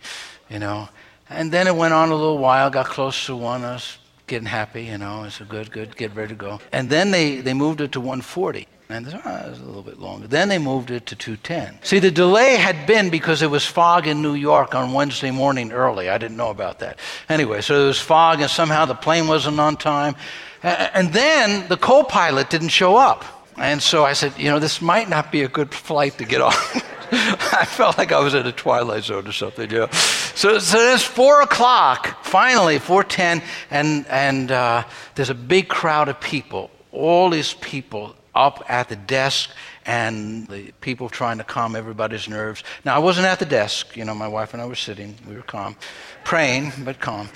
you 0.49 0.59
know. 0.59 0.89
And 1.29 1.51
then 1.51 1.67
it 1.67 1.75
went 1.75 1.93
on 1.93 2.09
a 2.09 2.15
little 2.15 2.37
while, 2.37 2.69
got 2.69 2.85
close 2.85 3.25
to 3.25 3.35
one. 3.35 3.63
I 3.63 3.73
was 3.73 3.97
getting 4.27 4.47
happy, 4.47 4.83
you 4.83 4.97
know. 4.97 5.23
I 5.23 5.29
said, 5.29 5.49
good, 5.49 5.71
good, 5.71 5.95
get 5.95 6.13
ready 6.15 6.29
to 6.29 6.35
go. 6.35 6.59
And 6.71 6.89
then 6.89 7.11
they, 7.11 7.37
they 7.37 7.53
moved 7.53 7.81
it 7.81 7.93
to 7.93 7.99
140. 7.99 8.67
And 8.89 9.05
oh, 9.07 9.17
it 9.17 9.49
was 9.49 9.59
a 9.59 9.65
little 9.65 9.81
bit 9.81 9.99
longer. 9.99 10.27
Then 10.27 10.47
they 10.47 10.57
moved 10.57 10.91
it 10.91 11.05
to 11.07 11.15
210. 11.15 11.79
See, 11.83 11.99
the 11.99 12.11
delay 12.11 12.55
had 12.55 12.87
been 12.87 13.09
because 13.09 13.41
it 13.41 13.49
was 13.49 13.65
fog 13.65 14.07
in 14.07 14.21
New 14.21 14.35
York 14.35 14.75
on 14.75 14.93
Wednesday 14.93 15.31
morning 15.31 15.73
early. 15.73 16.09
I 16.09 16.17
didn't 16.17 16.37
know 16.37 16.51
about 16.51 16.79
that. 16.79 16.99
Anyway, 17.27 17.59
so 17.61 17.77
there 17.77 17.87
was 17.87 17.99
fog, 17.99 18.39
and 18.39 18.49
somehow 18.49 18.85
the 18.85 18.95
plane 18.95 19.27
wasn't 19.27 19.59
on 19.59 19.75
time. 19.75 20.15
And 20.63 21.11
then 21.11 21.67
the 21.67 21.75
co 21.75 22.03
pilot 22.03 22.49
didn't 22.49 22.69
show 22.69 22.95
up. 22.95 23.25
And 23.57 23.81
so 23.81 24.05
I 24.05 24.13
said, 24.13 24.33
you 24.37 24.49
know, 24.49 24.59
this 24.59 24.81
might 24.81 25.09
not 25.09 25.31
be 25.31 25.41
a 25.43 25.49
good 25.49 25.73
flight 25.73 26.17
to 26.19 26.25
get 26.25 26.41
off. 26.41 26.83
I 27.11 27.65
felt 27.65 27.97
like 27.97 28.11
I 28.11 28.19
was 28.19 28.33
in 28.33 28.45
a 28.45 28.51
twilight 28.51 29.03
zone 29.03 29.27
or 29.27 29.31
something, 29.31 29.69
you 29.69 29.79
know. 29.79 29.87
So, 29.91 30.59
so 30.59 30.77
it's 30.93 31.03
four 31.03 31.41
o'clock, 31.41 32.23
finally, 32.23 32.79
4.10, 32.79 33.43
and, 33.71 34.05
and 34.07 34.51
uh, 34.51 34.83
there's 35.15 35.29
a 35.29 35.35
big 35.35 35.67
crowd 35.67 36.09
of 36.09 36.19
people. 36.19 36.69
All 36.91 37.29
these 37.29 37.53
people 37.53 38.15
up 38.35 38.63
at 38.69 38.89
the 38.89 38.95
desk 38.95 39.49
and 39.85 40.47
the 40.47 40.71
people 40.81 41.09
trying 41.09 41.37
to 41.37 41.43
calm 41.43 41.75
everybody's 41.75 42.27
nerves. 42.27 42.63
Now, 42.83 42.95
I 42.95 42.99
wasn't 42.99 43.27
at 43.27 43.39
the 43.39 43.45
desk. 43.45 43.95
You 43.95 44.05
know, 44.05 44.13
my 44.13 44.27
wife 44.27 44.53
and 44.53 44.61
I 44.61 44.65
were 44.65 44.75
sitting. 44.75 45.15
We 45.27 45.35
were 45.35 45.41
calm, 45.41 45.75
praying, 46.23 46.73
but 46.83 46.99
calm. 46.99 47.29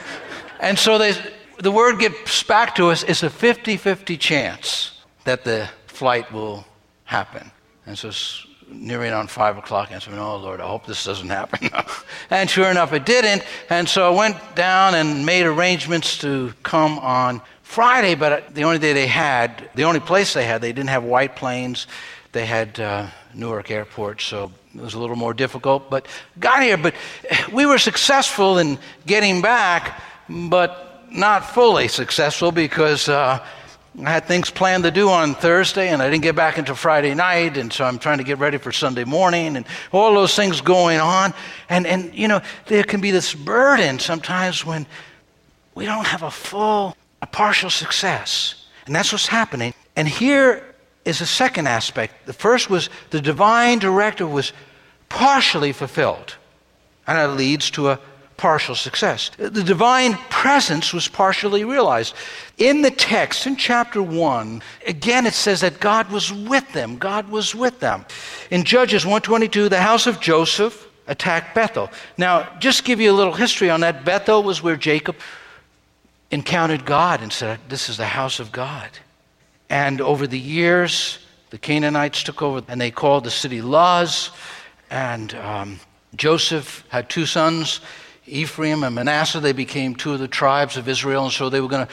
and 0.60 0.78
so 0.78 0.96
they, 0.96 1.14
the 1.58 1.72
word 1.72 1.98
gets 1.98 2.42
back 2.44 2.76
to 2.76 2.90
us 2.90 3.02
it's 3.02 3.22
a 3.22 3.30
50 3.30 3.76
50 3.76 4.16
chance 4.16 4.92
that 5.24 5.44
the 5.44 5.68
flight 5.86 6.32
will 6.32 6.64
happen. 7.04 7.50
And 7.84 7.98
so 7.98 8.10
nearing 8.70 9.12
on 9.12 9.26
five 9.26 9.56
o'clock, 9.56 9.88
and 9.88 9.96
I 9.96 9.98
said, 9.98 10.14
"Oh 10.14 10.36
Lord, 10.36 10.60
I 10.60 10.66
hope 10.66 10.86
this 10.86 11.04
doesn't 11.04 11.28
happen." 11.28 11.70
and 12.30 12.48
sure 12.48 12.70
enough, 12.70 12.92
it 12.92 13.06
didn't. 13.06 13.42
And 13.70 13.88
so 13.88 14.12
I 14.12 14.16
went 14.16 14.36
down 14.54 14.94
and 14.94 15.24
made 15.24 15.46
arrangements 15.46 16.18
to 16.18 16.52
come 16.62 16.98
on 16.98 17.40
Friday. 17.62 18.14
But 18.14 18.54
the 18.54 18.64
only 18.64 18.78
day 18.78 18.92
they 18.92 19.06
had, 19.06 19.70
the 19.74 19.84
only 19.84 20.00
place 20.00 20.34
they 20.34 20.44
had, 20.44 20.60
they 20.60 20.72
didn't 20.72 20.90
have 20.90 21.04
White 21.04 21.36
Plains. 21.36 21.86
They 22.32 22.46
had 22.46 22.78
uh, 22.78 23.08
Newark 23.34 23.70
Airport, 23.70 24.20
so 24.20 24.52
it 24.74 24.80
was 24.80 24.94
a 24.94 24.98
little 24.98 25.16
more 25.16 25.34
difficult. 25.34 25.90
But 25.90 26.06
got 26.38 26.62
here. 26.62 26.76
But 26.76 26.94
we 27.52 27.66
were 27.66 27.78
successful 27.78 28.58
in 28.58 28.78
getting 29.06 29.40
back, 29.40 30.02
but 30.28 31.04
not 31.10 31.44
fully 31.54 31.88
successful 31.88 32.52
because. 32.52 33.08
Uh, 33.08 33.44
I 34.04 34.10
had 34.10 34.26
things 34.26 34.48
planned 34.48 34.84
to 34.84 34.92
do 34.92 35.08
on 35.08 35.34
Thursday, 35.34 35.88
and 35.88 36.00
I 36.00 36.08
didn't 36.08 36.22
get 36.22 36.36
back 36.36 36.56
until 36.56 36.76
Friday 36.76 37.14
night, 37.14 37.56
and 37.56 37.72
so 37.72 37.84
I'm 37.84 37.98
trying 37.98 38.18
to 38.18 38.24
get 38.24 38.38
ready 38.38 38.56
for 38.56 38.70
Sunday 38.70 39.04
morning, 39.04 39.56
and 39.56 39.66
all 39.90 40.14
those 40.14 40.36
things 40.36 40.60
going 40.60 41.00
on. 41.00 41.34
And, 41.68 41.86
and 41.86 42.14
you 42.14 42.28
know, 42.28 42.40
there 42.66 42.84
can 42.84 43.00
be 43.00 43.10
this 43.10 43.34
burden 43.34 43.98
sometimes 43.98 44.64
when 44.64 44.86
we 45.74 45.84
don't 45.84 46.06
have 46.06 46.22
a 46.22 46.30
full, 46.30 46.96
a 47.22 47.26
partial 47.26 47.70
success. 47.70 48.66
And 48.86 48.94
that's 48.94 49.10
what's 49.10 49.26
happening. 49.26 49.74
And 49.96 50.06
here 50.06 50.64
is 51.04 51.20
a 51.20 51.26
second 51.26 51.66
aspect. 51.66 52.26
The 52.26 52.32
first 52.32 52.70
was 52.70 52.90
the 53.10 53.20
divine 53.20 53.80
directive 53.80 54.30
was 54.30 54.52
partially 55.08 55.72
fulfilled, 55.72 56.36
and 57.06 57.18
it 57.18 57.36
leads 57.36 57.70
to 57.72 57.90
a 57.90 58.00
partial 58.38 58.74
success. 58.74 59.30
The 59.36 59.62
divine 59.62 60.14
presence 60.30 60.94
was 60.94 61.08
partially 61.08 61.64
realized. 61.64 62.14
In 62.56 62.80
the 62.80 62.90
text, 62.90 63.46
in 63.46 63.56
chapter 63.56 64.02
1, 64.02 64.62
again 64.86 65.26
it 65.26 65.34
says 65.34 65.60
that 65.60 65.80
God 65.80 66.10
was 66.10 66.32
with 66.32 66.72
them. 66.72 66.96
God 66.96 67.28
was 67.28 67.54
with 67.54 67.80
them. 67.80 68.06
In 68.50 68.64
Judges 68.64 69.04
122, 69.04 69.68
the 69.68 69.82
house 69.82 70.06
of 70.06 70.20
Joseph 70.20 70.88
attacked 71.08 71.54
Bethel. 71.54 71.90
Now, 72.16 72.48
just 72.60 72.84
give 72.84 73.00
you 73.00 73.10
a 73.10 73.16
little 73.16 73.34
history 73.34 73.68
on 73.68 73.80
that. 73.80 74.04
Bethel 74.04 74.42
was 74.42 74.62
where 74.62 74.76
Jacob 74.76 75.16
encountered 76.30 76.84
God 76.84 77.20
and 77.20 77.32
said, 77.32 77.58
This 77.68 77.88
is 77.88 77.96
the 77.96 78.06
house 78.06 78.40
of 78.40 78.52
God. 78.52 78.88
And 79.68 80.00
over 80.00 80.26
the 80.26 80.38
years, 80.38 81.18
the 81.50 81.58
Canaanites 81.58 82.22
took 82.22 82.40
over 82.40 82.62
and 82.68 82.80
they 82.80 82.90
called 82.90 83.24
the 83.24 83.30
city 83.30 83.60
Luz. 83.60 84.30
And 84.90 85.34
um, 85.34 85.80
Joseph 86.14 86.84
had 86.88 87.10
two 87.10 87.26
sons. 87.26 87.80
Ephraim 88.28 88.82
and 88.82 88.94
Manasseh, 88.94 89.40
they 89.40 89.52
became 89.52 89.94
two 89.94 90.12
of 90.12 90.20
the 90.20 90.28
tribes 90.28 90.76
of 90.76 90.88
Israel, 90.88 91.24
and 91.24 91.32
so 91.32 91.48
they 91.48 91.60
were 91.60 91.68
going 91.68 91.86
to 91.86 91.92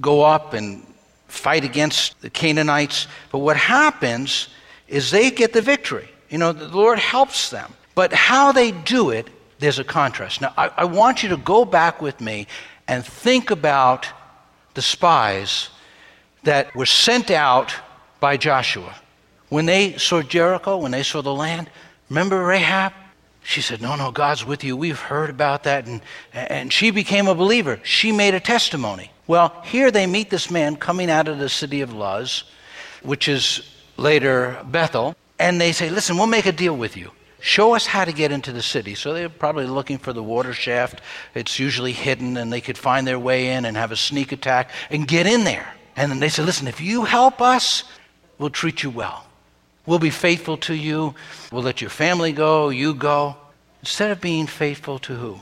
go 0.00 0.22
up 0.22 0.52
and 0.52 0.86
fight 1.28 1.64
against 1.64 2.20
the 2.20 2.30
Canaanites. 2.30 3.06
But 3.30 3.38
what 3.38 3.56
happens 3.56 4.48
is 4.88 5.10
they 5.10 5.30
get 5.30 5.52
the 5.52 5.62
victory. 5.62 6.08
You 6.28 6.38
know, 6.38 6.52
the 6.52 6.68
Lord 6.68 6.98
helps 6.98 7.50
them. 7.50 7.72
But 7.94 8.12
how 8.12 8.52
they 8.52 8.72
do 8.72 9.10
it, 9.10 9.28
there's 9.58 9.78
a 9.78 9.84
contrast. 9.84 10.40
Now, 10.40 10.52
I, 10.56 10.70
I 10.76 10.84
want 10.84 11.22
you 11.22 11.28
to 11.30 11.36
go 11.36 11.64
back 11.64 12.00
with 12.00 12.20
me 12.20 12.46
and 12.88 13.04
think 13.04 13.50
about 13.50 14.06
the 14.74 14.82
spies 14.82 15.70
that 16.44 16.74
were 16.74 16.86
sent 16.86 17.30
out 17.30 17.74
by 18.20 18.36
Joshua. 18.36 18.94
When 19.48 19.66
they 19.66 19.98
saw 19.98 20.22
Jericho, 20.22 20.76
when 20.76 20.92
they 20.92 21.02
saw 21.02 21.22
the 21.22 21.34
land, 21.34 21.68
remember 22.08 22.42
Rahab? 22.44 22.92
She 23.42 23.60
said, 23.60 23.80
No, 23.80 23.96
no, 23.96 24.10
God's 24.10 24.44
with 24.44 24.64
you. 24.64 24.76
We've 24.76 24.98
heard 24.98 25.30
about 25.30 25.64
that. 25.64 25.86
And, 25.86 26.02
and 26.32 26.72
she 26.72 26.90
became 26.90 27.26
a 27.26 27.34
believer. 27.34 27.80
She 27.82 28.12
made 28.12 28.34
a 28.34 28.40
testimony. 28.40 29.10
Well, 29.26 29.60
here 29.64 29.90
they 29.90 30.06
meet 30.06 30.30
this 30.30 30.50
man 30.50 30.76
coming 30.76 31.10
out 31.10 31.28
of 31.28 31.38
the 31.38 31.48
city 31.48 31.80
of 31.80 31.92
Luz, 31.92 32.44
which 33.02 33.28
is 33.28 33.62
later 33.96 34.62
Bethel. 34.66 35.16
And 35.38 35.60
they 35.60 35.72
say, 35.72 35.90
Listen, 35.90 36.16
we'll 36.16 36.26
make 36.26 36.46
a 36.46 36.52
deal 36.52 36.76
with 36.76 36.96
you. 36.96 37.12
Show 37.40 37.74
us 37.74 37.86
how 37.86 38.04
to 38.04 38.12
get 38.12 38.32
into 38.32 38.52
the 38.52 38.60
city. 38.60 38.94
So 38.94 39.14
they're 39.14 39.30
probably 39.30 39.66
looking 39.66 39.96
for 39.96 40.12
the 40.12 40.22
water 40.22 40.52
shaft. 40.52 41.00
It's 41.34 41.58
usually 41.58 41.92
hidden, 41.92 42.36
and 42.36 42.52
they 42.52 42.60
could 42.60 42.76
find 42.76 43.06
their 43.06 43.18
way 43.18 43.48
in 43.48 43.64
and 43.64 43.78
have 43.78 43.92
a 43.92 43.96
sneak 43.96 44.32
attack 44.32 44.70
and 44.90 45.08
get 45.08 45.26
in 45.26 45.44
there. 45.44 45.74
And 45.96 46.12
then 46.12 46.20
they 46.20 46.28
said, 46.28 46.44
Listen, 46.44 46.68
if 46.68 46.80
you 46.80 47.04
help 47.04 47.40
us, 47.40 47.84
we'll 48.38 48.50
treat 48.50 48.82
you 48.82 48.90
well. 48.90 49.26
We'll 49.86 49.98
be 49.98 50.10
faithful 50.10 50.56
to 50.58 50.74
you. 50.74 51.14
We'll 51.50 51.62
let 51.62 51.80
your 51.80 51.90
family 51.90 52.32
go, 52.32 52.68
you 52.68 52.94
go. 52.94 53.36
Instead 53.80 54.10
of 54.10 54.20
being 54.20 54.46
faithful 54.46 54.98
to 55.00 55.14
who? 55.14 55.40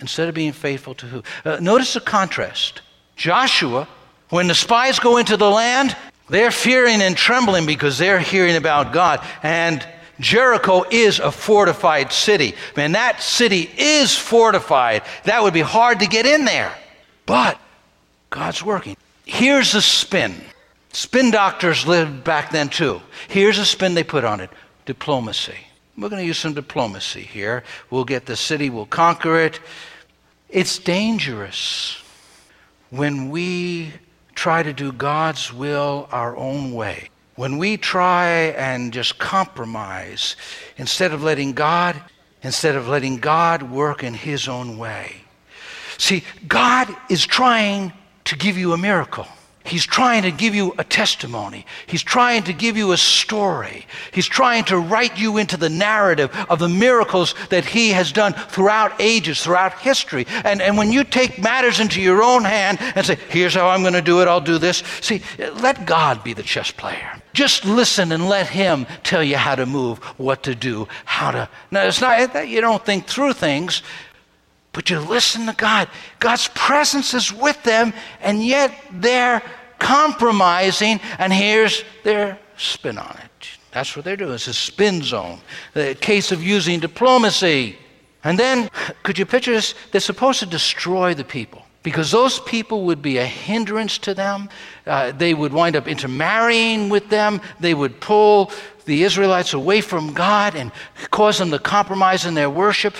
Instead 0.00 0.28
of 0.28 0.34
being 0.34 0.52
faithful 0.52 0.94
to 0.96 1.06
who? 1.06 1.22
Uh, 1.44 1.58
notice 1.60 1.94
the 1.94 2.00
contrast. 2.00 2.82
Joshua, 3.14 3.86
when 4.30 4.48
the 4.48 4.54
spies 4.54 4.98
go 4.98 5.16
into 5.16 5.36
the 5.36 5.48
land, 5.48 5.96
they're 6.28 6.50
fearing 6.50 7.00
and 7.02 7.16
trembling 7.16 7.66
because 7.66 7.98
they're 7.98 8.18
hearing 8.18 8.56
about 8.56 8.92
God. 8.92 9.24
And 9.42 9.86
Jericho 10.18 10.84
is 10.90 11.20
a 11.20 11.30
fortified 11.30 12.12
city. 12.12 12.54
Man, 12.76 12.92
that 12.92 13.22
city 13.22 13.70
is 13.76 14.16
fortified. 14.16 15.02
That 15.24 15.42
would 15.42 15.54
be 15.54 15.60
hard 15.60 16.00
to 16.00 16.06
get 16.06 16.26
in 16.26 16.44
there. 16.44 16.74
But 17.26 17.60
God's 18.30 18.62
working. 18.62 18.96
Here's 19.24 19.72
the 19.72 19.82
spin. 19.82 20.34
Spin 20.92 21.30
doctors 21.30 21.86
lived 21.86 22.24
back 22.24 22.50
then 22.50 22.68
too. 22.68 23.00
Here's 23.28 23.58
a 23.58 23.64
spin 23.64 23.94
they 23.94 24.04
put 24.04 24.24
on 24.24 24.40
it 24.40 24.50
diplomacy. 24.84 25.56
We're 25.96 26.08
going 26.08 26.22
to 26.22 26.26
use 26.26 26.38
some 26.38 26.54
diplomacy 26.54 27.22
here. 27.22 27.64
We'll 27.90 28.04
get 28.04 28.26
the 28.26 28.36
city, 28.36 28.70
we'll 28.70 28.86
conquer 28.86 29.38
it. 29.38 29.60
It's 30.48 30.78
dangerous 30.78 32.02
when 32.90 33.30
we 33.30 33.92
try 34.34 34.62
to 34.62 34.72
do 34.72 34.92
God's 34.92 35.52
will 35.52 36.08
our 36.10 36.36
own 36.36 36.72
way. 36.72 37.10
When 37.36 37.58
we 37.58 37.76
try 37.76 38.26
and 38.56 38.92
just 38.92 39.18
compromise 39.18 40.36
instead 40.76 41.12
of 41.12 41.22
letting 41.22 41.52
God 41.52 42.00
instead 42.42 42.74
of 42.74 42.88
letting 42.88 43.18
God 43.18 43.62
work 43.62 44.02
in 44.02 44.14
his 44.14 44.48
own 44.48 44.78
way. 44.78 45.16
See, 45.98 46.24
God 46.48 46.94
is 47.08 47.24
trying 47.24 47.92
to 48.24 48.36
give 48.36 48.58
you 48.58 48.72
a 48.72 48.78
miracle. 48.78 49.26
He's 49.64 49.86
trying 49.86 50.22
to 50.22 50.30
give 50.30 50.54
you 50.54 50.74
a 50.78 50.84
testimony. 50.84 51.66
He's 51.86 52.02
trying 52.02 52.42
to 52.44 52.52
give 52.52 52.76
you 52.76 52.92
a 52.92 52.96
story. 52.96 53.86
He's 54.12 54.26
trying 54.26 54.64
to 54.64 54.78
write 54.78 55.18
you 55.18 55.38
into 55.38 55.56
the 55.56 55.68
narrative 55.68 56.30
of 56.48 56.58
the 56.58 56.68
miracles 56.68 57.34
that 57.50 57.64
He 57.64 57.90
has 57.90 58.10
done 58.10 58.32
throughout 58.32 59.00
ages, 59.00 59.42
throughout 59.42 59.78
history. 59.78 60.26
And, 60.44 60.60
and 60.60 60.76
when 60.76 60.90
you 60.90 61.04
take 61.04 61.40
matters 61.40 61.78
into 61.78 62.00
your 62.00 62.22
own 62.22 62.44
hand 62.44 62.78
and 62.80 63.06
say, 63.06 63.18
here's 63.28 63.54
how 63.54 63.68
I'm 63.68 63.82
going 63.82 63.92
to 63.94 64.02
do 64.02 64.20
it, 64.20 64.28
I'll 64.28 64.40
do 64.40 64.58
this. 64.58 64.82
See, 65.00 65.22
let 65.38 65.86
God 65.86 66.24
be 66.24 66.32
the 66.32 66.42
chess 66.42 66.70
player. 66.70 67.22
Just 67.32 67.64
listen 67.64 68.12
and 68.12 68.28
let 68.28 68.48
Him 68.48 68.86
tell 69.04 69.22
you 69.22 69.36
how 69.36 69.54
to 69.54 69.64
move, 69.64 69.98
what 70.18 70.42
to 70.42 70.54
do, 70.54 70.88
how 71.04 71.30
to. 71.30 71.48
Now, 71.70 71.84
it's 71.84 72.00
not 72.00 72.32
that 72.32 72.48
you 72.48 72.60
don't 72.60 72.84
think 72.84 73.06
through 73.06 73.34
things. 73.34 73.82
But 74.72 74.88
you 74.88 74.98
listen 74.98 75.46
to 75.46 75.52
God. 75.52 75.88
God's 76.18 76.48
presence 76.54 77.14
is 77.14 77.32
with 77.32 77.62
them, 77.62 77.92
and 78.20 78.42
yet 78.42 78.72
they're 78.90 79.42
compromising, 79.78 81.00
and 81.18 81.32
here's 81.32 81.84
their 82.04 82.38
spin 82.56 82.98
on 82.98 83.16
it. 83.22 83.48
That's 83.72 83.96
what 83.96 84.04
they're 84.04 84.16
doing. 84.16 84.34
It's 84.34 84.48
a 84.48 84.54
spin 84.54 85.02
zone. 85.02 85.40
The 85.74 85.94
case 85.94 86.32
of 86.32 86.42
using 86.42 86.80
diplomacy. 86.80 87.78
And 88.24 88.38
then, 88.38 88.70
could 89.02 89.18
you 89.18 89.26
picture 89.26 89.52
this? 89.52 89.74
They're 89.90 90.00
supposed 90.00 90.40
to 90.40 90.46
destroy 90.46 91.14
the 91.14 91.24
people 91.24 91.64
because 91.82 92.10
those 92.10 92.38
people 92.40 92.84
would 92.84 93.02
be 93.02 93.18
a 93.18 93.26
hindrance 93.26 93.98
to 93.98 94.14
them. 94.14 94.48
Uh, 94.86 95.12
they 95.12 95.34
would 95.34 95.52
wind 95.52 95.74
up 95.74 95.88
intermarrying 95.88 96.88
with 96.88 97.08
them. 97.08 97.40
They 97.60 97.74
would 97.74 98.00
pull 98.00 98.52
the 98.84 99.02
Israelites 99.02 99.52
away 99.52 99.80
from 99.80 100.12
God 100.12 100.54
and 100.54 100.70
cause 101.10 101.38
them 101.38 101.50
to 101.50 101.58
compromise 101.58 102.24
in 102.24 102.34
their 102.34 102.50
worship. 102.50 102.94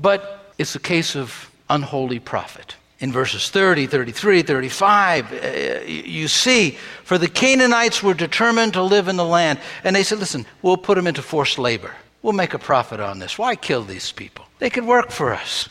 But 0.00 0.45
it's 0.58 0.74
a 0.74 0.80
case 0.80 1.16
of 1.16 1.50
unholy 1.68 2.18
profit. 2.18 2.76
In 2.98 3.12
verses 3.12 3.50
30, 3.50 3.86
33, 3.88 4.42
35, 4.42 5.32
uh, 5.32 5.84
you 5.86 6.28
see, 6.28 6.78
for 7.04 7.18
the 7.18 7.28
Canaanites 7.28 8.02
were 8.02 8.14
determined 8.14 8.72
to 8.72 8.82
live 8.82 9.08
in 9.08 9.16
the 9.16 9.24
land. 9.24 9.58
And 9.84 9.94
they 9.94 10.02
said, 10.02 10.18
listen, 10.18 10.46
we'll 10.62 10.78
put 10.78 10.94
them 10.94 11.06
into 11.06 11.20
forced 11.20 11.58
labor. 11.58 11.92
We'll 12.22 12.32
make 12.32 12.54
a 12.54 12.58
profit 12.58 12.98
on 12.98 13.18
this. 13.18 13.38
Why 13.38 13.54
kill 13.54 13.82
these 13.82 14.12
people? 14.12 14.46
They 14.58 14.70
could 14.70 14.86
work 14.86 15.10
for 15.10 15.34
us. 15.34 15.68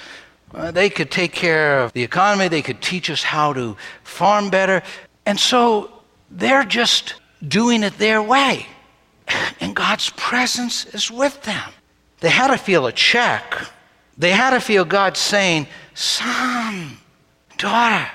Uh, 0.53 0.69
they 0.69 0.89
could 0.89 1.09
take 1.09 1.33
care 1.33 1.81
of 1.81 1.93
the 1.93 2.03
economy. 2.03 2.47
They 2.47 2.61
could 2.61 2.81
teach 2.81 3.09
us 3.09 3.23
how 3.23 3.53
to 3.53 3.75
farm 4.03 4.51
better. 4.51 4.83
And 5.25 5.39
so 5.39 5.91
they're 6.29 6.63
just 6.63 7.15
doing 7.45 7.83
it 7.83 7.97
their 7.97 8.21
way. 8.21 8.67
And 9.59 9.75
God's 9.75 10.11
presence 10.11 10.85
is 10.85 11.09
with 11.09 11.41
them. 11.43 11.71
They 12.19 12.29
had 12.29 12.49
to 12.49 12.57
feel 12.57 12.85
a 12.85 12.91
check 12.91 13.67
they 14.17 14.31
had 14.31 14.51
to 14.51 14.59
feel 14.59 14.85
God 14.85 15.17
saying, 15.17 15.67
Son, 15.93 16.97
daughter, 17.57 18.09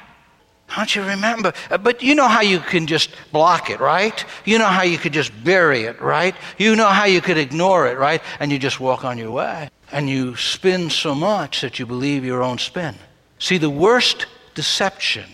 don't 0.74 0.94
you 0.94 1.02
remember? 1.02 1.52
Uh, 1.70 1.78
but 1.78 2.02
you 2.02 2.14
know 2.14 2.28
how 2.28 2.42
you 2.42 2.60
can 2.60 2.86
just 2.86 3.10
block 3.32 3.70
it, 3.70 3.80
right? 3.80 4.24
You 4.44 4.58
know 4.58 4.66
how 4.66 4.82
you 4.82 4.98
could 4.98 5.12
just 5.12 5.32
bury 5.44 5.82
it, 5.82 6.00
right? 6.00 6.34
You 6.58 6.76
know 6.76 6.86
how 6.86 7.04
you 7.04 7.20
could 7.20 7.38
ignore 7.38 7.88
it, 7.88 7.98
right? 7.98 8.22
And 8.38 8.52
you 8.52 8.58
just 8.58 8.78
walk 8.78 9.04
on 9.04 9.18
your 9.18 9.32
way. 9.32 9.68
And 9.92 10.08
you 10.08 10.36
spin 10.36 10.88
so 10.90 11.14
much 11.14 11.60
that 11.62 11.78
you 11.78 11.86
believe 11.86 12.24
your 12.24 12.42
own 12.42 12.58
spin. 12.58 12.94
See, 13.38 13.58
the 13.58 13.70
worst 13.70 14.26
deception 14.54 15.24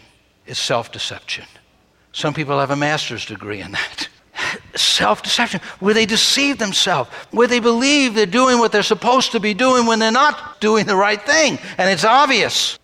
is 0.47 0.59
self 0.59 0.91
deception. 0.91 1.45
Some 2.13 2.33
people 2.33 2.59
have 2.59 2.71
a 2.71 2.77
master's 2.77 3.27
degree 3.27 3.61
in 3.61 3.73
that. 3.73 4.09
Self 4.77 5.23
deception, 5.23 5.61
where 5.81 5.95
they 5.95 6.07
deceive 6.07 6.59
themselves, 6.59 7.11
where 7.31 7.49
they 7.49 7.61
believe 7.61 8.15
they're 8.15 8.27
doing 8.27 8.59
what 8.59 8.73
they're 8.73 8.83
supposed 8.83 9.33
to 9.33 9.41
be 9.41 9.55
doing 9.55 9.87
when 9.87 9.99
they're 9.99 10.11
not 10.11 10.61
doing 10.61 10.87
the 10.87 10.97
right 10.97 11.21
thing. 11.23 11.59
And 11.79 11.91
it's 11.91 12.05
obvious. 12.05 12.79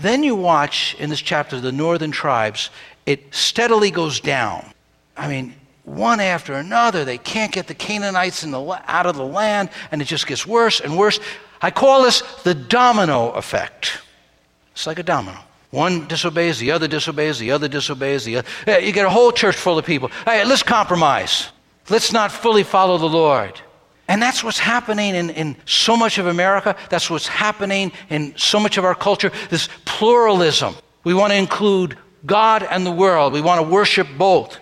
Then 0.00 0.22
you 0.22 0.36
watch 0.36 0.94
in 0.98 1.10
this 1.10 1.20
chapter 1.20 1.60
the 1.60 1.72
northern 1.72 2.12
tribes, 2.12 2.70
it 3.06 3.34
steadily 3.34 3.90
goes 3.90 4.20
down. 4.20 4.72
I 5.16 5.28
mean, 5.28 5.54
one 5.84 6.20
after 6.20 6.54
another, 6.54 7.04
they 7.04 7.18
can't 7.18 7.52
get 7.52 7.66
the 7.66 7.74
Canaanites 7.74 8.42
the, 8.42 8.82
out 8.86 9.06
of 9.06 9.16
the 9.16 9.24
land, 9.24 9.68
and 9.90 10.00
it 10.00 10.06
just 10.06 10.26
gets 10.26 10.46
worse 10.46 10.80
and 10.80 10.96
worse. 10.96 11.20
I 11.60 11.70
call 11.70 12.02
this 12.02 12.22
the 12.42 12.54
domino 12.54 13.30
effect. 13.32 14.00
It's 14.72 14.86
like 14.86 14.98
a 14.98 15.02
domino. 15.02 15.38
One 15.74 16.06
disobeys, 16.06 16.60
the 16.60 16.70
other 16.70 16.86
disobeys, 16.86 17.40
the 17.40 17.50
other 17.50 17.66
disobeys, 17.66 18.24
the 18.24 18.36
other. 18.36 18.80
You 18.80 18.92
get 18.92 19.06
a 19.06 19.10
whole 19.10 19.32
church 19.32 19.56
full 19.56 19.76
of 19.76 19.84
people. 19.84 20.08
Hey, 20.24 20.44
let's 20.44 20.62
compromise. 20.62 21.48
Let's 21.90 22.12
not 22.12 22.30
fully 22.30 22.62
follow 22.62 22.96
the 22.96 23.08
Lord. 23.08 23.60
And 24.06 24.22
that's 24.22 24.44
what's 24.44 24.60
happening 24.60 25.16
in, 25.16 25.30
in 25.30 25.56
so 25.64 25.96
much 25.96 26.18
of 26.18 26.28
America. 26.28 26.76
That's 26.90 27.10
what's 27.10 27.26
happening 27.26 27.90
in 28.08 28.36
so 28.36 28.60
much 28.60 28.78
of 28.78 28.84
our 28.84 28.94
culture 28.94 29.32
this 29.50 29.68
pluralism. 29.84 30.76
We 31.02 31.12
want 31.12 31.32
to 31.32 31.36
include 31.36 31.98
God 32.24 32.62
and 32.62 32.86
the 32.86 32.92
world, 32.92 33.32
we 33.32 33.40
want 33.40 33.60
to 33.60 33.68
worship 33.68 34.06
both. 34.16 34.60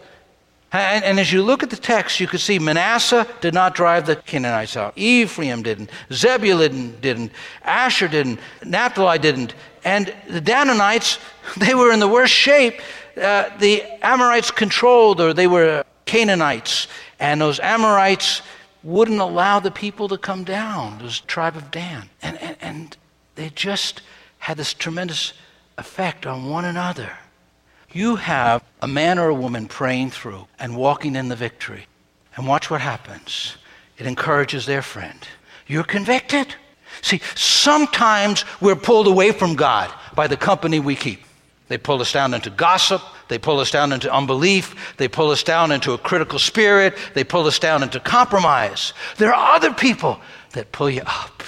And, 0.73 1.05
and, 1.05 1.21
as 1.21 1.31
you 1.31 1.43
look 1.43 1.63
at 1.63 1.69
the 1.69 1.77
text, 1.77 2.19
you 2.19 2.27
can 2.27 2.39
see 2.39 2.59
Manasseh 2.59 3.27
did 3.43 3.53
not 3.53 3.75
drive 3.75 4.07
the 4.07 4.17
Canaanites 4.17 4.77
out. 4.77 4.95
Ephraim 4.97 5.63
didn't. 5.63 5.91
Zebulun 6.11 6.99
didn't. 7.01 7.33
Asher 7.63 8.09
didn't. 8.09 8.41
Naphtali 8.65 9.19
didn't. 9.19 9.55
And 9.85 10.15
the 10.29 10.41
Danites, 10.41 11.19
they 11.59 11.75
were 11.75 11.93
in 11.93 12.01
the 12.01 12.09
worst 12.09 12.33
shape. 12.33 12.81
Uh, 13.21 13.51
the 13.59 13.83
Amorites 14.03 14.51
controlled, 14.51 15.21
or 15.21 15.35
they 15.35 15.47
were 15.47 15.85
Canaanites. 16.07 16.89
And 17.21 17.41
those 17.41 17.61
Amorites 17.61 18.41
wouldn't 18.83 19.21
allow 19.21 19.61
the 19.61 19.71
people 19.71 20.09
to 20.09 20.17
come 20.17 20.43
down, 20.43 20.99
this 20.99 21.21
tribe 21.21 21.57
of 21.57 21.71
Dan. 21.71 22.09
And, 22.23 22.41
and, 22.41 22.57
and 22.61 22.97
they 23.35 23.51
just 23.51 24.01
had 24.39 24.57
this 24.57 24.73
tremendous 24.73 25.35
effect 25.77 26.27
on 26.27 26.49
one 26.49 26.65
another. 26.65 27.13
You 27.93 28.17
have 28.17 28.63
a 28.81 28.89
man 28.89 29.19
or 29.19 29.29
a 29.29 29.35
woman 29.35 29.67
praying 29.67 30.11
through 30.11 30.47
and 30.59 30.77
walking 30.77 31.17
in 31.17 31.29
the 31.29 31.37
victory. 31.37 31.87
And 32.37 32.47
watch 32.47 32.71
what 32.71 32.81
happens. 32.81 33.57
It 33.99 34.07
encourages 34.07 34.65
their 34.65 34.83
friend. 34.83 35.19
You're 35.67 35.85
convicted. 35.85 36.55
See, 37.03 37.21
sometimes 37.35 38.45
we're 38.61 38.77
pulled 38.77 39.07
away 39.07 39.33
from 39.33 39.55
God 39.55 39.93
by 40.15 40.27
the 40.27 40.37
company 40.37 40.81
we 40.81 40.97
keep. 40.97 41.23
They 41.69 41.79
pull 41.79 42.01
us 42.01 42.13
down 42.13 42.35
into 42.35 42.51
gossip. 42.51 43.03
They 43.29 43.39
pull 43.39 43.61
us 43.61 43.71
down 43.71 43.93
into 43.93 44.13
unbelief. 44.13 44.95
They 44.97 45.09
pull 45.09 45.31
us 45.31 45.43
down 45.43 45.73
into 45.73 45.93
a 45.93 45.99
critical 45.99 46.39
spirit. 46.39 46.97
They 47.15 47.25
pull 47.25 47.47
us 47.47 47.59
down 47.59 47.83
into 47.83 48.01
compromise. 48.01 48.93
There 49.17 49.33
are 49.35 49.57
other 49.57 49.73
people 49.73 50.21
that 50.53 50.73
pull 50.73 50.91
you 50.91 51.03
up. 51.07 51.42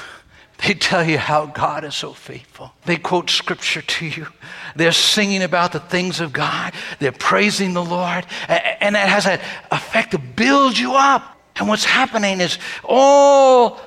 They 0.66 0.72
tell 0.74 1.04
you 1.04 1.18
how 1.18 1.46
God 1.46 1.84
is 1.84 1.94
so 1.94 2.12
faithful. 2.14 2.72
They 2.86 2.96
quote 2.96 3.28
scripture 3.28 3.82
to 3.82 4.06
you. 4.06 4.28
They're 4.76 4.92
singing 4.92 5.42
about 5.42 5.72
the 5.72 5.80
things 5.80 6.20
of 6.20 6.32
God. 6.32 6.72
They're 7.00 7.12
praising 7.12 7.74
the 7.74 7.84
Lord. 7.84 8.24
And 8.48 8.94
that 8.94 9.08
has 9.08 9.26
an 9.26 9.40
effect 9.70 10.12
to 10.12 10.18
build 10.18 10.78
you 10.78 10.94
up. 10.94 11.38
And 11.56 11.68
what's 11.68 11.84
happening 11.84 12.40
is 12.40 12.58
all 12.82 13.78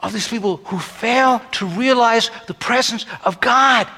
of 0.00 0.12
these 0.12 0.28
people 0.28 0.58
who 0.58 0.78
fail 0.78 1.40
to 1.52 1.66
realize 1.66 2.30
the 2.46 2.54
presence 2.54 3.06
of 3.24 3.40
God. 3.40 3.88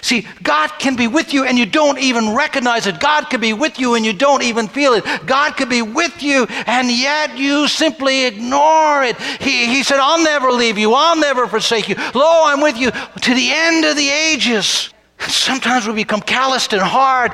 See, 0.00 0.26
God 0.42 0.68
can 0.78 0.96
be 0.96 1.06
with 1.06 1.32
you 1.32 1.44
and 1.44 1.58
you 1.58 1.66
don't 1.66 1.98
even 1.98 2.34
recognize 2.34 2.86
it. 2.86 3.00
God 3.00 3.30
can 3.30 3.40
be 3.40 3.52
with 3.52 3.78
you 3.78 3.94
and 3.94 4.04
you 4.04 4.12
don't 4.12 4.42
even 4.42 4.68
feel 4.68 4.92
it. 4.94 5.04
God 5.26 5.56
can 5.56 5.68
be 5.68 5.82
with 5.82 6.22
you 6.22 6.46
and 6.66 6.90
yet 6.90 7.36
you 7.36 7.68
simply 7.68 8.26
ignore 8.26 9.02
it. 9.02 9.16
He, 9.40 9.66
he 9.66 9.82
said, 9.82 9.98
I'll 10.00 10.22
never 10.22 10.50
leave 10.50 10.78
you. 10.78 10.94
I'll 10.94 11.18
never 11.18 11.46
forsake 11.46 11.88
you. 11.88 11.96
Lo, 12.14 12.42
I'm 12.44 12.60
with 12.60 12.76
you 12.76 12.90
to 12.90 13.34
the 13.34 13.50
end 13.52 13.84
of 13.84 13.96
the 13.96 14.08
ages. 14.08 14.90
Sometimes 15.18 15.86
we 15.86 15.94
become 15.94 16.20
calloused 16.20 16.72
and 16.72 16.82
hard 16.82 17.32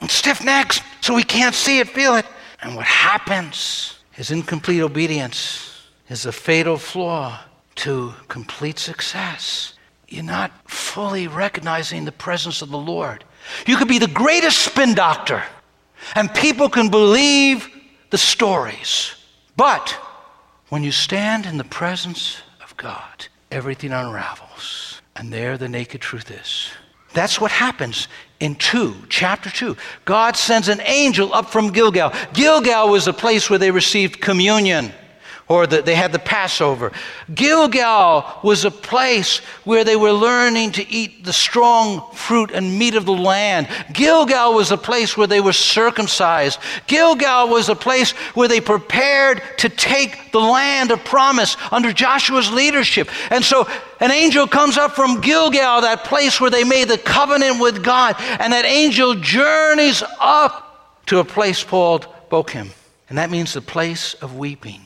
and 0.00 0.10
stiff 0.10 0.44
necks 0.44 0.80
so 1.00 1.14
we 1.14 1.24
can't 1.24 1.54
see 1.54 1.80
it, 1.80 1.88
feel 1.88 2.14
it. 2.14 2.26
And 2.62 2.76
what 2.76 2.86
happens 2.86 3.98
is 4.16 4.30
incomplete 4.30 4.80
obedience 4.80 5.88
is 6.08 6.26
a 6.26 6.32
fatal 6.32 6.76
flaw 6.76 7.40
to 7.76 8.14
complete 8.28 8.78
success 8.78 9.74
you're 10.14 10.24
not 10.24 10.52
fully 10.70 11.28
recognizing 11.28 12.04
the 12.04 12.12
presence 12.12 12.62
of 12.62 12.70
the 12.70 12.78
Lord. 12.78 13.24
You 13.66 13.76
could 13.76 13.88
be 13.88 13.98
the 13.98 14.06
greatest 14.06 14.58
spin 14.58 14.94
doctor, 14.94 15.42
and 16.14 16.32
people 16.34 16.68
can 16.68 16.88
believe 16.88 17.68
the 18.10 18.18
stories. 18.18 19.14
But 19.56 19.90
when 20.68 20.82
you 20.82 20.92
stand 20.92 21.46
in 21.46 21.56
the 21.56 21.64
presence 21.64 22.42
of 22.62 22.76
God, 22.76 23.26
everything 23.50 23.92
unravels. 23.92 25.00
And 25.16 25.32
there 25.32 25.56
the 25.56 25.68
naked 25.68 26.00
truth 26.00 26.30
is. 26.30 26.70
That's 27.12 27.40
what 27.40 27.52
happens 27.52 28.08
in 28.40 28.56
2, 28.56 28.94
chapter 29.08 29.48
2. 29.48 29.76
God 30.04 30.36
sends 30.36 30.68
an 30.68 30.80
angel 30.80 31.32
up 31.32 31.48
from 31.50 31.70
Gilgal. 31.70 32.12
Gilgal 32.32 32.88
was 32.88 33.04
the 33.04 33.12
place 33.12 33.48
where 33.48 33.58
they 33.58 33.70
received 33.70 34.20
communion 34.20 34.92
or 35.46 35.66
the, 35.66 35.82
they 35.82 35.94
had 35.94 36.12
the 36.12 36.18
Passover. 36.18 36.90
Gilgal 37.34 38.24
was 38.42 38.64
a 38.64 38.70
place 38.70 39.38
where 39.64 39.84
they 39.84 39.96
were 39.96 40.12
learning 40.12 40.72
to 40.72 40.88
eat 40.88 41.24
the 41.24 41.32
strong 41.32 42.10
fruit 42.14 42.50
and 42.50 42.78
meat 42.78 42.94
of 42.94 43.04
the 43.04 43.12
land. 43.12 43.68
Gilgal 43.92 44.54
was 44.54 44.70
a 44.70 44.78
place 44.78 45.16
where 45.16 45.26
they 45.26 45.40
were 45.40 45.52
circumcised. 45.52 46.58
Gilgal 46.86 47.48
was 47.48 47.68
a 47.68 47.74
place 47.74 48.12
where 48.34 48.48
they 48.48 48.60
prepared 48.60 49.42
to 49.58 49.68
take 49.68 50.32
the 50.32 50.40
land 50.40 50.90
of 50.90 51.04
promise 51.04 51.58
under 51.70 51.92
Joshua's 51.92 52.50
leadership. 52.50 53.10
And 53.30 53.44
so 53.44 53.68
an 54.00 54.10
angel 54.10 54.46
comes 54.46 54.78
up 54.78 54.92
from 54.92 55.20
Gilgal, 55.20 55.82
that 55.82 56.04
place 56.04 56.40
where 56.40 56.50
they 56.50 56.64
made 56.64 56.88
the 56.88 56.98
covenant 56.98 57.60
with 57.60 57.84
God, 57.84 58.16
and 58.18 58.52
that 58.54 58.64
angel 58.64 59.14
journeys 59.14 60.02
up 60.20 61.04
to 61.06 61.18
a 61.18 61.24
place 61.24 61.62
called 61.62 62.06
Bochim. 62.30 62.70
And 63.10 63.18
that 63.18 63.30
means 63.30 63.52
the 63.52 63.60
place 63.60 64.14
of 64.14 64.36
weeping. 64.36 64.80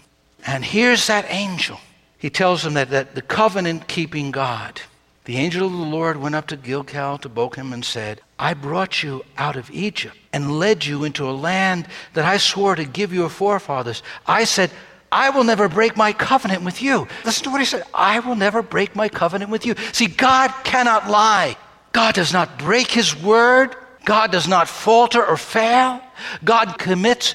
And 0.48 0.64
here's 0.64 1.08
that 1.08 1.26
angel. 1.28 1.78
He 2.16 2.30
tells 2.30 2.62
them 2.62 2.72
that, 2.72 2.88
that 2.88 3.14
the 3.14 3.20
covenant 3.20 3.86
keeping 3.86 4.30
God, 4.30 4.80
the 5.26 5.36
angel 5.36 5.66
of 5.66 5.72
the 5.72 5.78
Lord 5.78 6.16
went 6.16 6.34
up 6.34 6.46
to 6.46 6.56
Gilgal 6.56 7.18
to 7.18 7.28
Bochim 7.28 7.74
and 7.74 7.84
said, 7.84 8.22
I 8.38 8.54
brought 8.54 9.02
you 9.02 9.26
out 9.36 9.56
of 9.56 9.70
Egypt 9.70 10.16
and 10.32 10.58
led 10.58 10.86
you 10.86 11.04
into 11.04 11.28
a 11.28 11.32
land 11.32 11.86
that 12.14 12.24
I 12.24 12.38
swore 12.38 12.76
to 12.76 12.86
give 12.86 13.12
your 13.12 13.28
forefathers. 13.28 14.02
I 14.26 14.44
said, 14.44 14.70
I 15.12 15.28
will 15.28 15.44
never 15.44 15.68
break 15.68 15.98
my 15.98 16.14
covenant 16.14 16.62
with 16.62 16.80
you. 16.80 17.06
Listen 17.26 17.44
to 17.44 17.50
what 17.50 17.60
he 17.60 17.66
said. 17.66 17.82
I 17.92 18.20
will 18.20 18.34
never 18.34 18.62
break 18.62 18.96
my 18.96 19.10
covenant 19.10 19.50
with 19.50 19.66
you. 19.66 19.74
See, 19.92 20.06
God 20.06 20.50
cannot 20.64 21.10
lie. 21.10 21.58
God 21.92 22.14
does 22.14 22.32
not 22.32 22.58
break 22.58 22.90
his 22.90 23.14
word. 23.14 23.76
God 24.06 24.32
does 24.32 24.48
not 24.48 24.66
falter 24.66 25.22
or 25.22 25.36
fail. 25.36 26.00
God 26.42 26.78
commits 26.78 27.34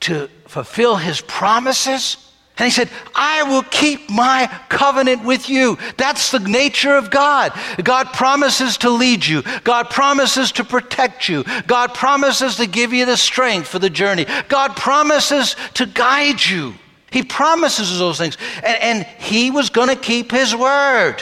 to 0.00 0.28
fulfill 0.46 0.96
his 0.96 1.22
promises. 1.22 2.26
And 2.60 2.66
he 2.66 2.70
said, 2.70 2.90
I 3.14 3.42
will 3.44 3.62
keep 3.62 4.10
my 4.10 4.46
covenant 4.68 5.24
with 5.24 5.48
you. 5.48 5.78
That's 5.96 6.30
the 6.30 6.40
nature 6.40 6.94
of 6.94 7.10
God. 7.10 7.58
God 7.82 8.12
promises 8.12 8.76
to 8.78 8.90
lead 8.90 9.24
you. 9.26 9.42
God 9.64 9.88
promises 9.88 10.52
to 10.52 10.64
protect 10.64 11.26
you. 11.26 11.42
God 11.66 11.94
promises 11.94 12.56
to 12.56 12.66
give 12.66 12.92
you 12.92 13.06
the 13.06 13.16
strength 13.16 13.66
for 13.66 13.78
the 13.78 13.88
journey. 13.88 14.26
God 14.48 14.76
promises 14.76 15.56
to 15.72 15.86
guide 15.86 16.44
you. 16.44 16.74
He 17.10 17.22
promises 17.22 17.98
those 17.98 18.18
things. 18.18 18.36
And, 18.56 18.82
and 18.82 19.06
he 19.18 19.50
was 19.50 19.70
going 19.70 19.88
to 19.88 19.96
keep 19.96 20.30
his 20.30 20.54
word. 20.54 21.16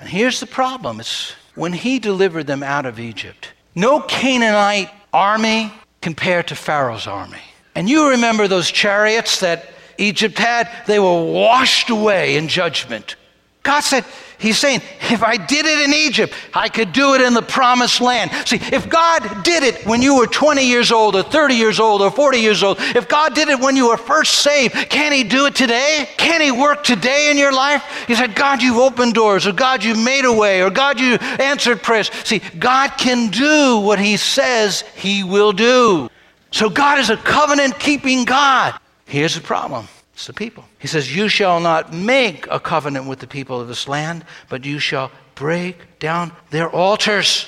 And 0.00 0.08
here's 0.08 0.40
the 0.40 0.46
problem 0.46 1.00
it's 1.00 1.32
when 1.54 1.74
he 1.74 1.98
delivered 1.98 2.46
them 2.46 2.62
out 2.62 2.86
of 2.86 2.98
Egypt, 2.98 3.52
no 3.74 4.00
Canaanite 4.00 4.88
army 5.12 5.70
compared 6.00 6.46
to 6.48 6.54
Pharaoh's 6.54 7.06
army. 7.06 7.42
And 7.74 7.90
you 7.90 8.08
remember 8.08 8.48
those 8.48 8.70
chariots 8.70 9.40
that 9.40 9.68
Egypt 9.98 10.38
had, 10.38 10.70
they 10.86 10.98
were 10.98 11.22
washed 11.22 11.90
away 11.90 12.36
in 12.36 12.48
judgment. 12.48 13.16
God 13.62 13.80
said, 13.80 14.04
He's 14.38 14.56
saying, 14.56 14.82
if 15.10 15.24
I 15.24 15.36
did 15.36 15.66
it 15.66 15.80
in 15.80 15.92
Egypt, 15.92 16.32
I 16.54 16.68
could 16.68 16.92
do 16.92 17.14
it 17.14 17.20
in 17.20 17.34
the 17.34 17.42
promised 17.42 18.00
land. 18.00 18.30
See, 18.46 18.60
if 18.72 18.88
God 18.88 19.42
did 19.42 19.64
it 19.64 19.84
when 19.84 20.00
you 20.00 20.16
were 20.16 20.28
20 20.28 20.64
years 20.64 20.92
old, 20.92 21.16
or 21.16 21.24
30 21.24 21.54
years 21.54 21.80
old, 21.80 22.02
or 22.02 22.10
40 22.10 22.38
years 22.38 22.62
old, 22.62 22.76
if 22.78 23.08
God 23.08 23.34
did 23.34 23.48
it 23.48 23.58
when 23.58 23.74
you 23.74 23.88
were 23.88 23.96
first 23.96 24.36
saved, 24.36 24.74
can 24.90 25.10
He 25.12 25.24
do 25.24 25.46
it 25.46 25.56
today? 25.56 26.08
Can 26.16 26.40
He 26.40 26.52
work 26.52 26.84
today 26.84 27.32
in 27.32 27.36
your 27.36 27.52
life? 27.52 27.82
He 28.06 28.14
said, 28.14 28.36
God, 28.36 28.62
you've 28.62 28.76
opened 28.76 29.14
doors, 29.14 29.44
or 29.44 29.52
God, 29.52 29.82
you've 29.82 29.98
made 29.98 30.24
a 30.24 30.32
way, 30.32 30.62
or 30.62 30.70
God, 30.70 31.00
you 31.00 31.14
answered 31.14 31.82
prayers. 31.82 32.12
See, 32.22 32.40
God 32.60 32.92
can 32.96 33.30
do 33.30 33.80
what 33.80 33.98
He 33.98 34.16
says 34.16 34.82
He 34.94 35.24
will 35.24 35.52
do. 35.52 36.08
So 36.52 36.70
God 36.70 37.00
is 37.00 37.10
a 37.10 37.16
covenant 37.16 37.80
keeping 37.80 38.24
God. 38.24 38.78
Here's 39.08 39.34
the 39.34 39.40
problem 39.40 39.88
it's 40.12 40.26
the 40.26 40.32
people. 40.32 40.64
He 40.78 40.88
says, 40.88 41.14
You 41.14 41.28
shall 41.28 41.60
not 41.60 41.92
make 41.92 42.46
a 42.50 42.60
covenant 42.60 43.06
with 43.06 43.20
the 43.20 43.26
people 43.26 43.60
of 43.60 43.68
this 43.68 43.86
land, 43.88 44.24
but 44.48 44.64
you 44.64 44.78
shall 44.78 45.10
break 45.34 45.98
down 45.98 46.32
their 46.50 46.68
altars. 46.68 47.46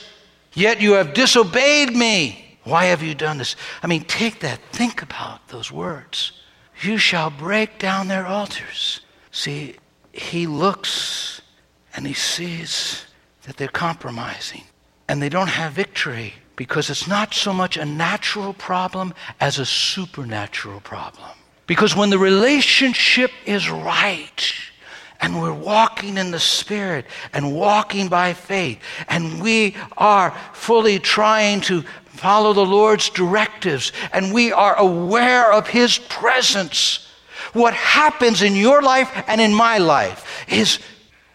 Yet 0.55 0.81
you 0.81 0.93
have 0.93 1.13
disobeyed 1.13 1.95
me. 1.95 2.59
Why 2.65 2.87
have 2.87 3.03
you 3.03 3.15
done 3.15 3.39
this? 3.39 3.57
I 3.83 3.89
mean, 3.89 4.05
take 4.05 4.41
that, 4.41 4.61
think 4.73 5.03
about 5.03 5.49
those 5.49 5.73
words. 5.73 6.33
you 6.83 6.97
shall 6.97 7.29
break 7.29 7.79
down 7.79 8.09
their 8.09 8.27
altars. 8.27 9.01
See, 9.33 9.77
he 10.13 10.47
looks 10.47 11.43
and 11.95 12.07
he 12.07 12.15
sees 12.15 13.05
that 13.43 13.57
they're 13.57 13.69
compromising 13.69 14.63
and 15.09 15.21
they 15.21 15.29
don't 15.29 15.49
have 15.49 15.73
victory 15.73 16.35
because 16.55 16.89
it's 16.89 17.09
not 17.09 17.35
so 17.35 17.53
much 17.53 17.77
a 17.77 17.85
natural 17.85 18.53
problem 18.55 19.13
as 19.41 19.59
a 19.59 19.67
supernatural 19.67 20.81
problem. 20.81 21.31
Because 21.71 21.95
when 21.95 22.11
the 22.11 22.19
relationship 22.19 23.31
is 23.47 23.71
right, 23.71 24.55
and 25.21 25.41
we're 25.41 25.55
walking 25.55 26.19
in 26.19 26.33
the 26.33 26.41
Spirit 26.41 27.07
and 27.33 27.55
walking 27.55 28.09
by 28.09 28.33
faith, 28.33 28.81
and 29.07 29.41
we 29.41 29.77
are 29.97 30.37
fully 30.53 30.99
trying 30.99 31.61
to 31.61 31.83
follow 32.07 32.53
the 32.53 32.67
Lord's 32.67 33.09
directives, 33.11 33.93
and 34.13 34.35
we 34.35 34.51
are 34.51 34.75
aware 34.79 35.53
of 35.53 35.69
His 35.69 35.97
presence. 35.97 37.07
What 37.53 37.75
happens 37.75 38.43
in 38.43 38.57
your 38.57 38.83
life 38.83 39.09
and 39.29 39.41
in 39.41 39.55
my 39.55 39.79
life 39.79 40.27
is 40.49 40.81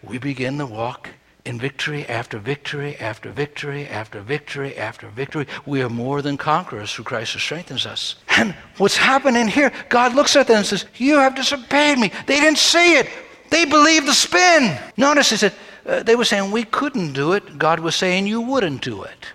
we 0.02 0.18
begin 0.18 0.58
to 0.58 0.66
walk 0.66 1.08
in 1.46 1.58
victory 1.58 2.04
after 2.06 2.38
victory 2.38 2.96
after 2.96 3.30
victory 3.30 3.86
after 3.86 4.20
victory 4.20 4.76
after 4.76 5.08
victory. 5.08 5.46
We 5.64 5.82
are 5.82 5.88
more 5.88 6.20
than 6.20 6.36
conquerors 6.36 6.92
through 6.92 7.04
Christ 7.04 7.32
who 7.34 7.38
strengthens 7.38 7.86
us. 7.86 8.16
And 8.36 8.54
what's 8.78 8.96
happening 8.96 9.46
here, 9.46 9.72
God 9.88 10.14
looks 10.14 10.36
at 10.36 10.48
them 10.48 10.58
and 10.58 10.66
says, 10.66 10.84
You 10.96 11.16
have 11.18 11.34
disobeyed 11.34 11.98
me. 11.98 12.10
They 12.26 12.40
didn't 12.40 12.58
see 12.58 12.96
it. 12.96 13.08
They 13.50 13.64
believed 13.64 14.06
the 14.06 14.12
spin. 14.12 14.76
Notice 14.96 15.30
he 15.30 15.36
said, 15.36 15.54
uh, 15.86 16.02
they 16.02 16.16
were 16.16 16.24
saying 16.24 16.50
we 16.50 16.64
couldn't 16.64 17.12
do 17.12 17.32
it. 17.32 17.58
God 17.58 17.80
was 17.80 17.94
saying 17.94 18.26
you 18.26 18.40
wouldn't 18.40 18.82
do 18.82 19.04
it. 19.04 19.26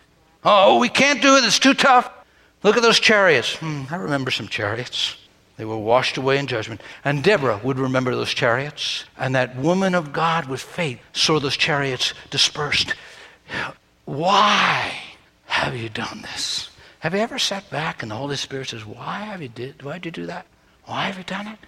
Oh, 0.43 0.79
we 0.79 0.89
can't 0.89 1.21
do 1.21 1.37
it. 1.37 1.45
It's 1.45 1.59
too 1.59 1.73
tough. 1.73 2.11
Look 2.63 2.75
at 2.75 2.83
those 2.83 2.99
chariots. 2.99 3.55
Hmm, 3.55 3.83
I 3.89 3.95
remember 3.95 4.31
some 4.31 4.47
chariots. 4.47 5.15
They 5.61 5.65
were 5.65 5.77
washed 5.77 6.17
away 6.17 6.39
in 6.39 6.47
judgment. 6.47 6.81
And 7.05 7.23
Deborah 7.23 7.61
would 7.63 7.77
remember 7.77 8.15
those 8.15 8.33
chariots. 8.33 9.05
And 9.15 9.35
that 9.35 9.55
woman 9.55 9.93
of 9.93 10.11
God 10.11 10.47
with 10.47 10.59
faith 10.59 10.99
saw 11.13 11.39
those 11.39 11.55
chariots 11.55 12.15
dispersed. 12.31 12.95
Why 14.05 14.91
have 15.45 15.77
you 15.77 15.87
done 15.87 16.23
this? 16.23 16.71
Have 17.01 17.13
you 17.13 17.19
ever 17.19 17.37
sat 17.37 17.69
back 17.69 18.01
and 18.01 18.09
the 18.09 18.15
Holy 18.15 18.37
Spirit 18.37 18.69
says, 18.69 18.87
Why 18.87 19.19
have 19.19 19.39
you 19.39 19.49
did 19.49 19.83
why 19.83 19.99
did 19.99 20.05
you 20.05 20.23
do 20.23 20.25
that? 20.25 20.47
Why 20.85 21.03
have 21.03 21.19
you 21.19 21.25
done 21.25 21.45
it? 21.45 21.59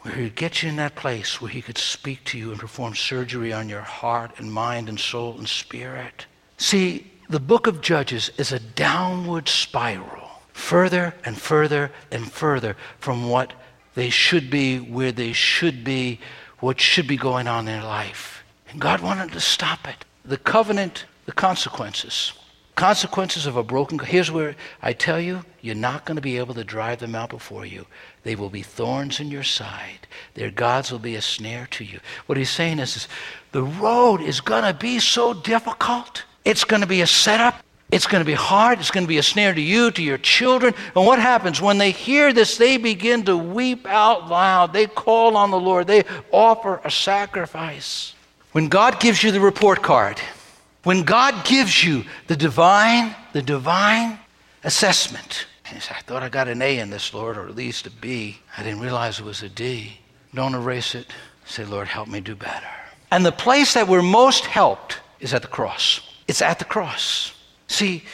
where 0.00 0.14
he'd 0.14 0.34
get 0.34 0.62
you 0.62 0.70
in 0.70 0.76
that 0.76 0.94
place 0.94 1.38
where 1.38 1.50
he 1.50 1.60
could 1.60 1.76
speak 1.76 2.24
to 2.24 2.38
you 2.38 2.50
and 2.50 2.58
perform 2.58 2.94
surgery 2.94 3.52
on 3.52 3.68
your 3.68 3.82
heart 3.82 4.30
and 4.38 4.50
mind 4.50 4.88
and 4.88 4.98
soul 4.98 5.36
and 5.36 5.46
spirit. 5.46 6.24
See, 6.56 7.12
the 7.28 7.40
book 7.40 7.66
of 7.66 7.82
Judges 7.82 8.30
is 8.38 8.52
a 8.52 8.58
downward 8.58 9.50
spiral, 9.50 10.27
further 10.58 11.14
and 11.24 11.40
further 11.40 11.90
and 12.10 12.30
further 12.30 12.76
from 12.98 13.30
what 13.30 13.52
they 13.94 14.10
should 14.10 14.50
be, 14.50 14.78
where 14.78 15.12
they 15.12 15.32
should 15.32 15.84
be, 15.84 16.20
what 16.58 16.80
should 16.80 17.06
be 17.06 17.16
going 17.16 17.46
on 17.46 17.60
in 17.60 17.66
their 17.66 17.82
life. 17.82 18.42
And 18.68 18.80
God 18.80 19.00
wanted 19.00 19.32
to 19.32 19.40
stop 19.40 19.88
it. 19.88 20.04
The 20.24 20.36
covenant, 20.36 21.06
the 21.24 21.32
consequences. 21.32 22.32
Consequences 22.74 23.46
of 23.46 23.56
a 23.56 23.62
broken. 23.62 23.98
Here's 23.98 24.30
where 24.30 24.56
I 24.82 24.92
tell 24.92 25.18
you, 25.18 25.44
you're 25.62 25.74
not 25.74 26.04
going 26.04 26.16
to 26.16 26.22
be 26.22 26.36
able 26.36 26.54
to 26.54 26.64
drive 26.64 26.98
them 26.98 27.14
out 27.14 27.30
before 27.30 27.64
you. 27.64 27.86
They 28.24 28.36
will 28.36 28.50
be 28.50 28.62
thorns 28.62 29.20
in 29.20 29.30
your 29.30 29.44
side. 29.44 30.06
Their 30.34 30.50
gods 30.50 30.92
will 30.92 30.98
be 30.98 31.14
a 31.14 31.22
snare 31.22 31.66
to 31.70 31.84
you. 31.84 32.00
What 32.26 32.36
he's 32.36 32.50
saying 32.50 32.78
is, 32.78 32.96
is 32.96 33.08
the 33.52 33.62
road 33.62 34.20
is 34.20 34.40
going 34.40 34.64
to 34.64 34.74
be 34.74 34.98
so 34.98 35.34
difficult. 35.34 36.24
It's 36.44 36.64
going 36.64 36.82
to 36.82 36.86
be 36.86 37.00
a 37.00 37.06
setup. 37.06 37.64
It's 37.90 38.06
going 38.06 38.20
to 38.20 38.26
be 38.26 38.34
hard. 38.34 38.80
It's 38.80 38.90
going 38.90 39.04
to 39.04 39.08
be 39.08 39.18
a 39.18 39.22
snare 39.22 39.54
to 39.54 39.60
you, 39.60 39.90
to 39.92 40.02
your 40.02 40.18
children. 40.18 40.74
And 40.94 41.06
what 41.06 41.18
happens? 41.18 41.60
When 41.60 41.78
they 41.78 41.90
hear 41.90 42.32
this, 42.34 42.58
they 42.58 42.76
begin 42.76 43.24
to 43.24 43.36
weep 43.36 43.86
out 43.86 44.28
loud. 44.28 44.74
They 44.74 44.86
call 44.86 45.36
on 45.38 45.50
the 45.50 45.58
Lord. 45.58 45.86
They 45.86 46.04
offer 46.30 46.82
a 46.84 46.90
sacrifice. 46.90 48.14
When 48.52 48.68
God 48.68 49.00
gives 49.00 49.22
you 49.22 49.30
the 49.30 49.40
report 49.40 49.82
card, 49.82 50.20
when 50.84 51.02
God 51.02 51.46
gives 51.46 51.82
you 51.82 52.04
the 52.26 52.36
divine, 52.36 53.14
the 53.32 53.42
divine 53.42 54.18
assessment, 54.64 55.46
and 55.70 55.76
I 55.90 56.00
thought 56.00 56.22
I 56.22 56.28
got 56.28 56.48
an 56.48 56.62
A 56.62 56.78
in 56.78 56.90
this, 56.90 57.12
Lord, 57.12 57.36
or 57.36 57.46
at 57.46 57.54
least 57.54 57.86
a 57.86 57.90
B. 57.90 58.38
I 58.56 58.62
didn't 58.62 58.80
realize 58.80 59.18
it 59.18 59.24
was 59.24 59.42
a 59.42 59.48
D. 59.48 59.98
Don't 60.34 60.54
erase 60.54 60.94
it. 60.94 61.06
Say, 61.44 61.64
Lord, 61.64 61.88
help 61.88 62.08
me 62.08 62.20
do 62.20 62.34
better. 62.34 62.66
And 63.10 63.24
the 63.24 63.32
place 63.32 63.74
that 63.74 63.88
we're 63.88 64.02
most 64.02 64.44
helped 64.44 65.00
is 65.20 65.32
at 65.32 65.42
the 65.42 65.48
cross. 65.48 66.00
It's 66.26 66.42
at 66.42 66.58
the 66.58 66.64
cross. 66.64 67.32
See, 67.68 68.04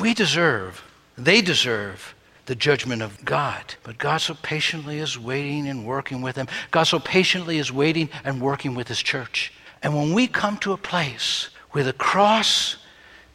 we 0.00 0.14
deserve, 0.14 0.82
they 1.16 1.40
deserve 1.40 2.14
the 2.46 2.54
judgment 2.54 3.02
of 3.02 3.24
God. 3.24 3.74
But 3.82 3.98
God 3.98 4.18
so 4.18 4.34
patiently 4.42 4.98
is 4.98 5.18
waiting 5.18 5.68
and 5.68 5.86
working 5.86 6.22
with 6.22 6.34
them. 6.34 6.48
God 6.70 6.84
so 6.84 6.98
patiently 6.98 7.58
is 7.58 7.72
waiting 7.72 8.08
and 8.24 8.40
working 8.40 8.74
with 8.74 8.88
His 8.88 9.00
church. 9.02 9.52
And 9.82 9.94
when 9.94 10.12
we 10.12 10.26
come 10.26 10.58
to 10.58 10.72
a 10.72 10.78
place 10.78 11.50
where 11.70 11.84
the 11.84 11.92
cross 11.92 12.76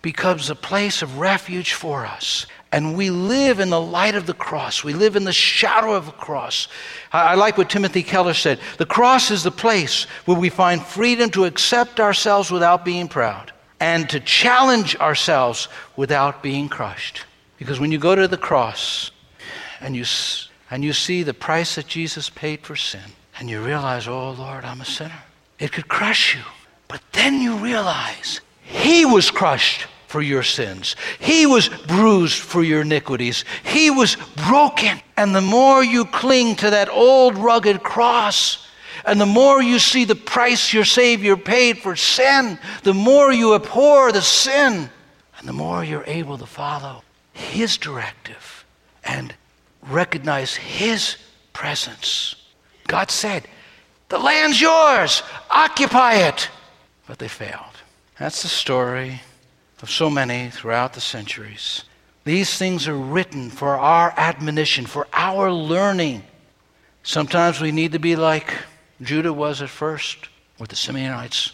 becomes 0.02 0.50
a 0.50 0.56
place 0.56 1.02
of 1.02 1.20
refuge 1.20 1.74
for 1.74 2.06
us, 2.06 2.46
and 2.72 2.96
we 2.96 3.10
live 3.10 3.60
in 3.60 3.70
the 3.70 3.82
light 3.82 4.14
of 4.14 4.28
the 4.28 4.34
cross. 4.34 4.84
We 4.84 4.94
live 4.94 5.16
in 5.16 5.24
the 5.24 5.34
shadow 5.34 5.94
of 5.94 6.06
the 6.06 6.12
cross. 6.12 6.68
I, 7.12 7.34
like 7.34 7.58
what 7.58 7.70
Timothy 7.70 8.04
Keller 8.04 8.36
said. 8.36 8.60
The 8.78 8.86
cross 8.86 9.32
is 9.32 9.42
the 9.42 9.52
place 9.52 10.04
where 10.26 10.38
we 10.38 10.50
find 10.50 10.86
freedom 10.86 11.32
to 11.32 11.46
accept 11.46 12.00
ourselves 12.00 12.52
without 12.52 12.86
being 12.86 13.08
proud 13.08 13.52
and 13.80 14.10
to 14.10 14.20
challenge 14.20 14.96
ourselves 14.98 15.68
without 15.96 16.44
being 16.44 16.70
crushed. 16.70 17.26
Because 17.58 17.80
when 17.80 17.92
you 17.92 17.98
go 17.98 18.16
to 18.16 18.28
the 18.28 18.38
cross 18.38 19.12
and 19.82 19.96
you, 19.96 20.06
and 20.72 20.84
you 20.84 20.94
see 20.94 21.24
the 21.24 21.34
price 21.34 21.76
that 21.76 21.88
Jesus 21.88 22.30
paid 22.30 22.62
for 22.62 22.76
sin, 22.76 23.02
and 23.38 23.50
you 23.50 23.62
realize, 23.62 24.08
oh 24.08 24.32
Lord, 24.32 24.66
I'm 24.66 24.82
a 24.82 24.86
sinner, 24.86 25.24
it 25.60 25.72
could 25.72 25.88
crush 25.88 26.36
you. 26.36 26.42
But 26.88 27.02
then 27.12 27.42
you 27.42 27.56
realize 27.56 28.42
He 28.64 29.06
was 29.06 29.32
crushed 29.32 29.88
for 30.08 30.22
your 30.22 30.42
sins. 30.42 30.96
He 31.20 31.46
was 31.46 31.70
bruised 31.70 32.40
for 32.40 32.64
your 32.64 32.82
iniquities. 32.82 33.46
He 33.64 33.92
was 33.92 34.18
broken. 34.48 35.00
And 35.16 35.36
the 35.36 35.42
more 35.42 35.84
you 35.84 36.06
cling 36.06 36.56
to 36.58 36.72
that 36.72 36.90
old 36.90 37.38
rugged 37.38 37.84
cross, 37.84 38.66
and 39.10 39.20
the 39.20 39.26
more 39.26 39.60
you 39.60 39.80
see 39.80 40.06
the 40.06 40.14
price 40.14 40.72
your 40.72 40.86
Savior 40.86 41.36
paid 41.36 41.80
for 41.80 41.96
sin, 41.96 42.60
the 42.84 42.94
more 42.94 43.34
you 43.34 43.56
abhor 43.56 44.12
the 44.12 44.22
sin, 44.22 44.88
and 45.40 45.48
the 45.48 45.54
more 45.54 45.84
you're 45.84 46.04
able 46.06 46.38
to 46.38 46.46
follow 46.46 47.02
His 47.34 47.76
directive 47.76 48.66
and 49.04 49.34
recognize 49.90 50.54
His 50.54 51.18
presence. 51.54 52.36
God 52.88 53.10
said, 53.10 53.48
The 54.10 54.20
land's 54.20 54.62
yours, 54.62 55.24
occupy 55.50 56.28
it. 56.28 56.48
But 57.08 57.18
they 57.18 57.28
failed. 57.28 57.78
That's 58.20 58.44
the 58.44 58.48
story 58.48 59.22
of 59.82 59.90
so 59.90 60.12
many 60.12 60.52
throughout 60.52 60.94
the 60.94 61.02
centuries. 61.02 61.84
These 62.26 62.60
things 62.60 62.88
are 62.88 62.96
written 62.96 63.50
for 63.50 63.70
our 63.70 64.14
admonition, 64.16 64.86
for 64.86 65.08
our 65.14 65.52
learning. 65.52 66.22
Sometimes 67.02 67.60
we 67.60 67.72
need 67.72 67.94
to 67.94 68.00
be 68.00 68.16
like 68.16 68.54
Judah 69.02 69.34
was 69.34 69.62
at 69.62 69.70
first 69.70 70.30
with 70.60 70.70
the 70.70 70.76
Simeonites. 70.76 71.52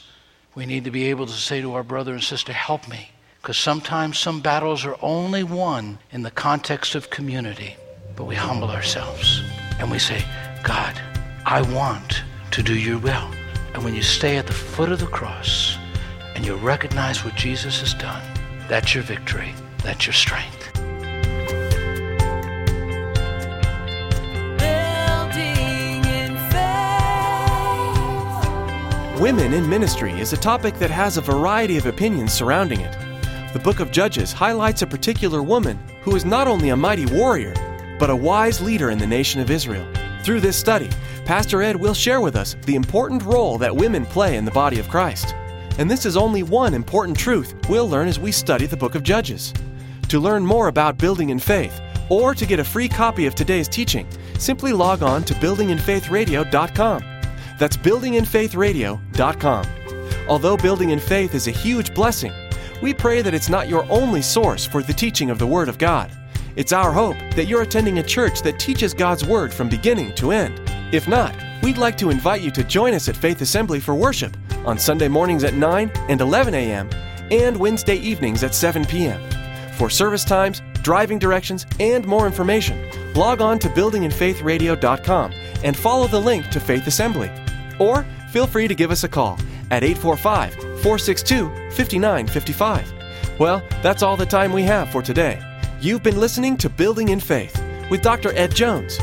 We 0.55 0.65
need 0.65 0.85
to 0.85 0.91
be 0.91 1.05
able 1.05 1.25
to 1.25 1.33
say 1.33 1.61
to 1.61 1.73
our 1.73 1.83
brother 1.83 2.13
and 2.13 2.23
sister, 2.23 2.53
Help 2.53 2.87
me. 2.87 3.11
Because 3.41 3.57
sometimes 3.57 4.17
some 4.17 4.41
battles 4.41 4.85
are 4.85 4.97
only 5.01 5.43
won 5.43 5.99
in 6.11 6.23
the 6.23 6.31
context 6.31 6.95
of 6.95 7.11
community. 7.11 7.75
But 8.15 8.23
we 8.23 8.33
humble 8.33 8.71
ourselves 8.71 9.43
and 9.77 9.91
we 9.91 9.99
say, 9.99 10.23
God, 10.63 10.99
I 11.45 11.61
want 11.61 12.23
to 12.51 12.63
do 12.63 12.73
your 12.73 12.97
will. 12.97 13.29
And 13.73 13.83
when 13.83 13.93
you 13.93 14.01
stay 14.01 14.37
at 14.37 14.47
the 14.47 14.53
foot 14.53 14.91
of 14.91 14.99
the 14.99 15.05
cross, 15.05 15.77
and 16.35 16.45
you 16.45 16.55
recognize 16.55 17.23
what 17.23 17.35
Jesus 17.35 17.79
has 17.79 17.93
done, 17.93 18.21
that's 18.67 18.93
your 18.93 19.03
victory. 19.03 19.53
That's 19.83 20.05
your 20.05 20.13
strength. 20.13 20.74
Women 29.25 29.53
in 29.53 29.67
ministry 29.67 30.11
is 30.19 30.33
a 30.33 30.37
topic 30.37 30.77
that 30.77 30.91
has 30.91 31.17
a 31.17 31.21
variety 31.21 31.77
of 31.77 31.87
opinions 31.87 32.31
surrounding 32.31 32.81
it. 32.81 32.95
The 33.53 33.59
book 33.59 33.79
of 33.79 33.89
Judges 33.89 34.31
highlights 34.31 34.83
a 34.83 34.85
particular 34.85 35.41
woman 35.41 35.79
who 36.03 36.15
is 36.15 36.25
not 36.25 36.47
only 36.47 36.69
a 36.69 36.75
mighty 36.75 37.07
warrior, 37.07 37.55
but 37.97 38.11
a 38.11 38.15
wise 38.15 38.61
leader 38.61 38.91
in 38.91 38.99
the 38.99 39.07
nation 39.07 39.41
of 39.41 39.49
Israel. 39.49 39.91
Through 40.21 40.41
this 40.41 40.55
study, 40.55 40.91
Pastor 41.25 41.63
Ed 41.63 41.75
will 41.75 41.95
share 41.95 42.21
with 42.21 42.35
us 42.35 42.55
the 42.67 42.75
important 42.75 43.23
role 43.23 43.57
that 43.57 43.75
women 43.75 44.05
play 44.05 44.37
in 44.37 44.45
the 44.45 44.51
body 44.51 44.79
of 44.79 44.89
Christ. 44.89 45.33
And 45.79 45.89
this 45.89 46.05
is 46.05 46.15
only 46.15 46.43
one 46.43 46.75
important 46.75 47.17
truth 47.17 47.55
we'll 47.67 47.89
learn 47.89 48.07
as 48.07 48.19
we 48.19 48.31
study 48.31 48.67
the 48.67 48.77
book 48.77 48.93
of 48.93 49.01
Judges. 49.01 49.55
To 50.09 50.19
learn 50.19 50.45
more 50.45 50.67
about 50.67 50.99
building 50.99 51.31
in 51.31 51.39
faith, 51.39 51.81
or 52.11 52.35
to 52.35 52.45
get 52.45 52.59
a 52.59 52.63
free 52.63 52.87
copy 52.87 53.25
of 53.25 53.33
today's 53.33 53.67
teaching, 53.67 54.07
simply 54.37 54.71
log 54.71 55.01
on 55.01 55.23
to 55.23 55.33
buildinginfaithradio.com. 55.33 57.14
That's 57.57 57.77
buildinginfaithradio.com. 57.77 59.65
Although 60.27 60.57
Building 60.57 60.89
in 60.89 60.99
Faith 60.99 61.35
is 61.35 61.47
a 61.47 61.51
huge 61.51 61.93
blessing, 61.93 62.33
we 62.81 62.93
pray 62.93 63.21
that 63.21 63.33
it's 63.33 63.49
not 63.49 63.69
your 63.69 63.85
only 63.89 64.21
source 64.21 64.65
for 64.65 64.83
the 64.83 64.93
teaching 64.93 65.29
of 65.29 65.39
the 65.39 65.47
Word 65.47 65.69
of 65.69 65.77
God. 65.77 66.11
It's 66.55 66.73
our 66.73 66.91
hope 66.91 67.17
that 67.35 67.45
you're 67.45 67.61
attending 67.61 67.99
a 67.99 68.03
church 68.03 68.41
that 68.41 68.59
teaches 68.59 68.93
God's 68.93 69.25
Word 69.25 69.53
from 69.53 69.69
beginning 69.69 70.15
to 70.15 70.31
end. 70.31 70.61
If 70.93 71.07
not, 71.07 71.35
we'd 71.61 71.77
like 71.77 71.97
to 71.97 72.09
invite 72.09 72.41
you 72.41 72.51
to 72.51 72.63
join 72.63 72.93
us 72.93 73.09
at 73.09 73.17
Faith 73.17 73.41
Assembly 73.41 73.79
for 73.79 73.93
worship 73.93 74.35
on 74.65 74.79
Sunday 74.79 75.07
mornings 75.07 75.43
at 75.43 75.53
9 75.53 75.91
and 76.09 76.21
11 76.21 76.53
a.m. 76.53 76.89
and 77.31 77.57
Wednesday 77.57 77.97
evenings 77.97 78.43
at 78.43 78.55
7 78.55 78.85
p.m. 78.85 79.21
For 79.73 79.89
service 79.89 80.23
times, 80.23 80.61
driving 80.81 81.19
directions, 81.19 81.65
and 81.79 82.05
more 82.07 82.25
information, 82.25 82.89
log 83.13 83.41
on 83.41 83.59
to 83.59 83.69
buildinginfaithradio.com 83.69 85.33
and 85.63 85.75
follow 85.75 86.07
the 86.07 86.21
link 86.21 86.49
to 86.49 86.59
Faith 86.59 86.87
Assembly. 86.87 87.29
Or 87.79 88.05
feel 88.31 88.47
free 88.47 88.67
to 88.67 88.75
give 88.75 88.91
us 88.91 89.03
a 89.03 89.09
call 89.09 89.39
at 89.71 89.83
845 89.83 90.53
462 90.53 91.49
5955. 91.71 92.93
Well, 93.39 93.63
that's 93.81 94.03
all 94.03 94.17
the 94.17 94.25
time 94.25 94.53
we 94.53 94.63
have 94.63 94.89
for 94.89 95.01
today. 95.01 95.41
You've 95.81 96.03
been 96.03 96.19
listening 96.19 96.57
to 96.57 96.69
Building 96.69 97.09
in 97.09 97.19
Faith 97.19 97.61
with 97.89 98.01
Dr. 98.01 98.31
Ed 98.35 98.55
Jones. 98.55 98.97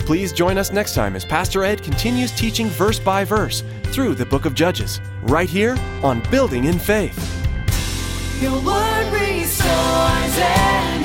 Please 0.00 0.32
join 0.32 0.56
us 0.58 0.72
next 0.72 0.94
time 0.94 1.16
as 1.16 1.24
Pastor 1.24 1.64
Ed 1.64 1.82
continues 1.82 2.32
teaching 2.32 2.68
verse 2.68 2.98
by 2.98 3.24
verse 3.24 3.62
through 3.84 4.14
the 4.14 4.26
book 4.26 4.44
of 4.44 4.54
Judges, 4.54 5.00
right 5.22 5.48
here 5.48 5.76
on 6.02 6.22
Building 6.30 6.64
in 6.64 6.78
Faith. 6.78 7.18
Your 8.40 8.60
word 8.62 9.12
restores. 9.12 10.97